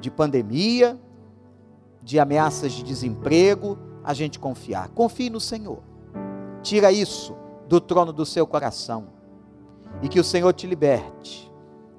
de 0.00 0.10
pandemia, 0.10 0.98
de 2.02 2.18
ameaças 2.18 2.72
de 2.72 2.82
desemprego, 2.82 3.78
a 4.02 4.14
gente 4.14 4.38
confiar. 4.38 4.88
Confie 4.88 5.30
no 5.30 5.40
Senhor. 5.40 5.82
Tira 6.62 6.90
isso 6.90 7.36
do 7.68 7.80
trono 7.80 8.12
do 8.12 8.26
seu 8.26 8.46
coração 8.46 9.08
e 10.02 10.08
que 10.08 10.20
o 10.20 10.24
Senhor 10.24 10.52
te 10.52 10.66
liberte. 10.66 11.50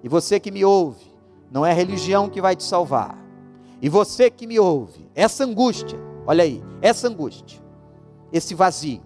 E 0.04 0.10
você 0.10 0.40
que 0.40 0.52
me 0.52 0.66
ouve, 0.66 1.12
não 1.52 1.66
é 1.66 1.74
religião 1.74 2.30
que 2.30 2.42
vai 2.42 2.56
te 2.56 2.64
salvar. 2.64 3.18
E 3.82 3.90
você 3.90 4.30
que 4.30 4.48
me 4.48 4.60
ouve, 4.60 5.10
essa 5.16 5.44
angústia, 5.44 6.00
olha 6.26 6.44
aí, 6.44 6.64
essa 6.82 7.08
angústia, 7.08 7.62
esse 8.32 8.54
vazio, 8.56 9.02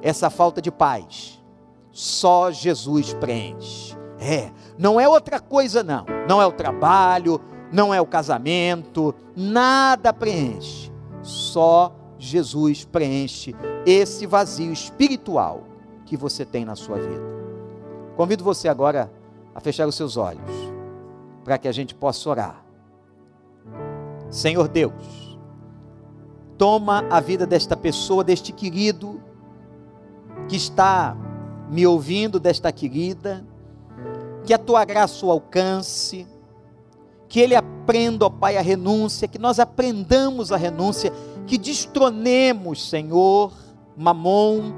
essa 0.00 0.30
falta 0.30 0.60
de 0.60 0.70
paz, 0.70 1.42
só 1.90 2.50
Jesus 2.50 3.12
preenche. 3.14 3.96
É, 4.18 4.52
não 4.78 5.00
é 5.00 5.08
outra 5.08 5.40
coisa 5.40 5.82
não. 5.82 6.06
Não 6.28 6.40
é 6.40 6.46
o 6.46 6.52
trabalho, 6.52 7.40
não 7.72 7.92
é 7.92 8.00
o 8.00 8.06
casamento, 8.06 9.14
nada 9.34 10.12
preenche. 10.12 10.92
Só 11.22 11.94
Jesus 12.18 12.84
preenche 12.84 13.54
esse 13.86 14.26
vazio 14.26 14.72
espiritual 14.72 15.64
que 16.04 16.16
você 16.16 16.44
tem 16.44 16.64
na 16.64 16.76
sua 16.76 16.98
vida. 16.98 17.22
Convido 18.16 18.44
você 18.44 18.68
agora 18.68 19.10
a 19.54 19.60
fechar 19.60 19.88
os 19.88 19.94
seus 19.94 20.16
olhos, 20.16 20.50
para 21.44 21.58
que 21.58 21.66
a 21.66 21.72
gente 21.72 21.94
possa 21.94 22.28
orar. 22.28 22.64
Senhor 24.30 24.68
Deus, 24.68 25.38
toma 26.58 27.04
a 27.10 27.20
vida 27.20 27.46
desta 27.46 27.76
pessoa, 27.76 28.22
deste 28.22 28.52
querido, 28.52 29.20
que 30.48 30.56
está 30.56 31.16
me 31.68 31.86
ouvindo, 31.86 32.38
desta 32.38 32.70
querida, 32.70 33.44
que 34.44 34.52
a 34.52 34.58
tua 34.58 34.84
graça 34.84 35.24
o 35.24 35.30
alcance, 35.30 36.26
que 37.32 37.40
ele 37.40 37.56
aprenda, 37.56 38.26
ó 38.26 38.28
Pai, 38.28 38.58
a 38.58 38.60
renúncia, 38.60 39.26
que 39.26 39.38
nós 39.38 39.58
aprendamos 39.58 40.52
a 40.52 40.56
renúncia, 40.58 41.10
que 41.46 41.56
destronemos, 41.56 42.90
Senhor, 42.90 43.50
mamon, 43.96 44.74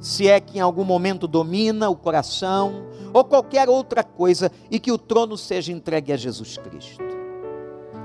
se 0.00 0.26
é 0.26 0.40
que 0.40 0.56
em 0.56 0.62
algum 0.62 0.82
momento 0.82 1.28
domina 1.28 1.90
o 1.90 1.94
coração, 1.94 2.86
ou 3.12 3.22
qualquer 3.22 3.68
outra 3.68 4.02
coisa, 4.02 4.50
e 4.70 4.80
que 4.80 4.90
o 4.90 4.96
trono 4.96 5.36
seja 5.36 5.70
entregue 5.70 6.10
a 6.10 6.16
Jesus 6.16 6.56
Cristo. 6.56 7.04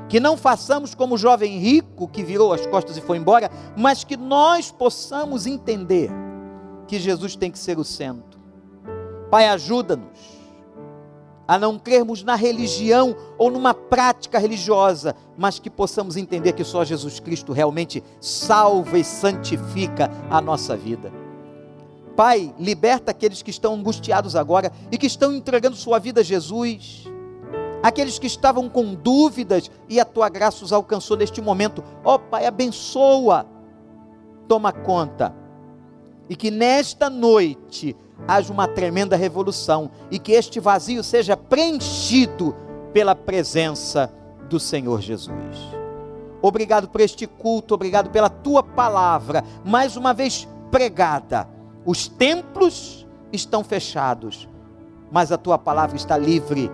Que 0.10 0.20
não 0.20 0.36
façamos 0.36 0.94
como 0.94 1.16
o 1.16 1.18
jovem 1.18 1.58
rico 1.58 2.10
que 2.10 2.22
virou 2.22 2.52
as 2.52 2.68
costas 2.68 2.98
e 2.98 3.02
foi 3.02 3.16
embora, 3.16 3.50
mas 3.78 4.04
que 4.04 4.18
nós 4.18 4.72
possamos 4.72 5.48
entender 5.48 6.12
que 6.86 7.00
Jesus 7.00 7.38
tem 7.38 7.50
que 7.50 7.58
ser 7.58 7.80
o 7.80 7.86
centro. 7.86 8.42
Pai, 9.32 9.48
ajuda-nos 9.48 10.33
a 11.48 11.58
não 11.58 11.78
crermos 11.78 12.24
na 12.24 12.36
religião 12.36 13.16
ou 13.38 13.52
numa 13.52 13.74
prática 13.74 14.40
religiosa, 14.40 15.16
mas 15.38 15.60
que 15.60 15.70
possamos 15.70 16.16
entender 16.16 16.54
que 16.54 16.64
só 16.64 16.84
Jesus 16.84 17.20
Cristo 17.20 17.52
realmente 17.52 18.04
salva 18.20 18.98
e 18.98 19.04
santifica 19.04 20.10
a 20.30 20.40
nossa 20.40 20.76
vida. 20.76 21.12
Pai, 22.16 22.54
liberta 22.60 23.12
aqueles 23.12 23.42
que 23.42 23.50
estão 23.50 23.74
angustiados 23.74 24.36
agora 24.36 24.72
e 24.92 24.98
que 24.98 25.08
estão 25.08 25.34
entregando 25.34 25.76
sua 25.76 26.00
vida 26.00 26.22
a 26.22 26.24
Jesus. 26.24 27.06
Aqueles 27.82 28.18
que 28.18 28.28
estavam 28.28 28.70
com 28.70 28.94
dúvidas 28.94 29.70
e 29.90 30.00
a 30.00 30.06
tua 30.06 30.30
graça 30.30 30.64
os 30.64 30.72
alcançou 30.72 31.18
neste 31.18 31.42
momento. 31.42 31.84
Ó 32.04 32.16
oh, 32.16 32.20
Pai, 32.20 32.46
abençoa. 32.46 33.46
Toma 34.48 34.72
conta. 34.72 35.36
E 36.30 36.36
que 36.36 36.50
nesta 36.50 37.10
noite 37.10 37.96
haja 38.28 38.52
uma 38.52 38.68
tremenda 38.68 39.16
revolução 39.16 39.92
e 40.10 40.20
que 40.20 40.32
este 40.32 40.60
vazio 40.60 41.04
seja 41.04 41.36
preenchido 41.36 42.56
pela 42.92 43.16
presença 43.16 44.12
do 44.50 44.60
Senhor 44.60 45.02
Jesus. 45.02 45.58
Obrigado 46.42 46.90
por 46.90 47.02
este 47.02 47.26
culto, 47.26 47.74
obrigado 47.74 48.10
pela 48.10 48.30
tua 48.30 48.62
palavra, 48.62 49.44
mais 49.64 49.96
uma 49.96 50.14
vez 50.14 50.48
pregada 50.70 51.48
os 51.86 52.08
templos 52.08 53.06
estão 53.32 53.64
fechados, 53.64 54.48
mas 55.12 55.32
a 55.32 55.38
tua 55.38 55.58
palavra 55.58 55.98
está 55.98 56.18
livre 56.18 56.72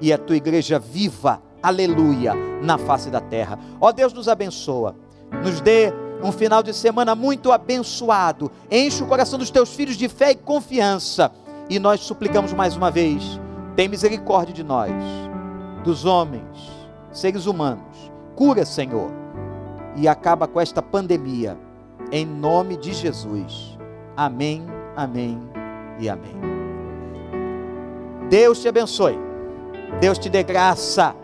e 0.00 0.12
a 0.12 0.18
tua 0.18 0.36
igreja 0.36 0.78
viva, 0.78 1.42
aleluia, 1.62 2.34
na 2.62 2.78
face 2.78 3.10
da 3.10 3.20
terra. 3.20 3.58
Ó 3.80 3.90
Deus, 3.90 4.12
nos 4.12 4.28
abençoa, 4.28 4.94
nos 5.42 5.60
dê 5.60 5.92
um 6.24 6.32
final 6.32 6.62
de 6.62 6.72
semana 6.72 7.14
muito 7.14 7.52
abençoado, 7.52 8.50
enche 8.70 9.02
o 9.02 9.06
coração 9.06 9.38
dos 9.38 9.50
teus 9.50 9.74
filhos 9.74 9.96
de 9.96 10.08
fé 10.08 10.30
e 10.30 10.34
confiança, 10.34 11.30
e 11.68 11.78
nós 11.78 12.00
suplicamos 12.00 12.52
mais 12.54 12.74
uma 12.76 12.90
vez: 12.90 13.38
tem 13.76 13.88
misericórdia 13.88 14.54
de 14.54 14.64
nós, 14.64 14.90
dos 15.84 16.06
homens, 16.06 16.72
seres 17.12 17.44
humanos, 17.44 18.10
cura, 18.34 18.64
Senhor, 18.64 19.10
e 19.96 20.08
acaba 20.08 20.48
com 20.48 20.58
esta 20.58 20.80
pandemia, 20.80 21.58
em 22.10 22.24
nome 22.24 22.78
de 22.78 22.94
Jesus. 22.94 23.78
Amém, 24.16 24.64
amém 24.96 25.38
e 25.98 26.08
amém. 26.08 26.36
Deus 28.30 28.60
te 28.60 28.68
abençoe. 28.68 29.18
Deus 30.00 30.18
te 30.18 30.28
dê 30.28 30.42
graça. 30.42 31.14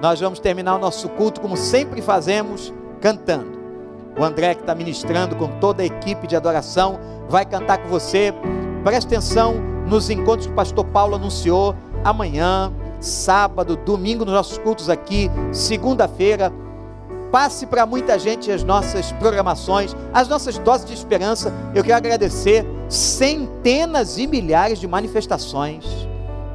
Nós 0.00 0.20
vamos 0.20 0.40
terminar 0.40 0.74
o 0.74 0.78
nosso 0.78 1.08
culto 1.10 1.40
como 1.40 1.56
sempre 1.56 2.02
fazemos, 2.02 2.72
cantando. 3.00 3.51
O 4.18 4.24
André 4.24 4.54
que 4.54 4.60
está 4.60 4.74
ministrando 4.74 5.36
com 5.36 5.48
toda 5.58 5.82
a 5.82 5.86
equipe 5.86 6.26
de 6.26 6.36
adoração 6.36 6.98
vai 7.28 7.44
cantar 7.44 7.78
com 7.78 7.88
você. 7.88 8.32
Preste 8.84 9.06
atenção 9.06 9.54
nos 9.86 10.10
encontros 10.10 10.46
que 10.46 10.52
o 10.52 10.56
pastor 10.56 10.84
Paulo 10.86 11.14
anunciou 11.14 11.74
amanhã, 12.04 12.72
sábado, 13.00 13.76
domingo 13.76 14.24
nos 14.24 14.34
nossos 14.34 14.58
cultos 14.58 14.88
aqui, 14.88 15.30
segunda-feira 15.52 16.52
passe 17.32 17.64
para 17.64 17.86
muita 17.86 18.18
gente 18.18 18.52
as 18.52 18.62
nossas 18.62 19.10
programações, 19.12 19.96
as 20.12 20.28
nossas 20.28 20.58
doses 20.58 20.86
de 20.86 20.92
esperança. 20.92 21.50
Eu 21.74 21.82
quero 21.82 21.96
agradecer 21.96 22.64
centenas 22.90 24.18
e 24.18 24.26
milhares 24.26 24.78
de 24.78 24.86
manifestações, 24.86 25.86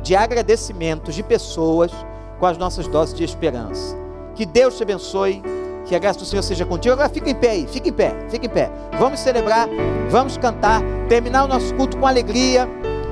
de 0.04 0.15
agradecimentos 0.15 1.15
de 1.15 1.24
pessoas 1.24 1.91
com 2.39 2.46
as 2.46 2.60
nossas 2.60 2.88
doses 2.88 3.15
de 3.15 3.24
esperança. 3.24 3.98
Que 4.36 4.46
Deus 4.46 4.78
te 4.78 4.84
abençoe, 4.84 5.41
que 5.88 5.95
a 5.95 6.00
graça 6.00 6.19
do 6.19 6.26
Senhor 6.26 6.43
seja 6.43 6.65
contigo. 6.65 6.93
Agora 6.93 7.10
fica 7.10 7.30
em 7.30 7.36
pé 7.36 7.52
aí, 7.52 7.67
fica 7.67 7.89
em 7.89 7.93
pé, 7.93 8.13
fica 8.30 8.45
em 8.45 8.50
pé. 8.50 8.69
Vamos 9.00 9.19
celebrar, 9.19 9.67
vamos 10.10 10.38
cantar, 10.38 10.82
terminar 11.08 11.45
o 11.45 11.47
nosso 11.47 11.73
culto 11.76 11.97
com 11.97 12.06
alegria, 12.06 12.67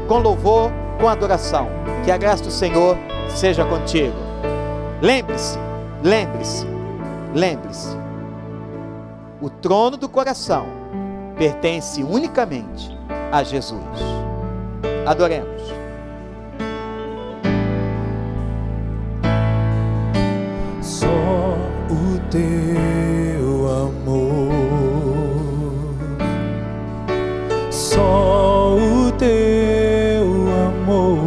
com 0.08 0.20
louvor, 0.20 0.72
com 1.00 1.08
adoração. 1.08 1.68
Que 2.04 2.12
a 2.12 2.18
graça 2.18 2.44
do 2.44 2.52
Senhor 2.52 2.98
seja 3.30 3.66
contigo. 3.66 4.16
Lembre-se, 5.02 5.58
lembre-se 6.04 6.76
Lembre-se, 7.36 7.90
o 9.42 9.50
trono 9.50 9.98
do 9.98 10.08
coração 10.08 10.66
pertence 11.38 12.02
unicamente 12.02 12.98
a 13.30 13.44
Jesus. 13.44 13.84
Adoremos. 15.06 15.55
Teu 22.30 23.68
amor, 23.88 24.52
só 27.72 28.76
o 28.76 29.12
teu 29.14 30.26
amor 30.68 31.20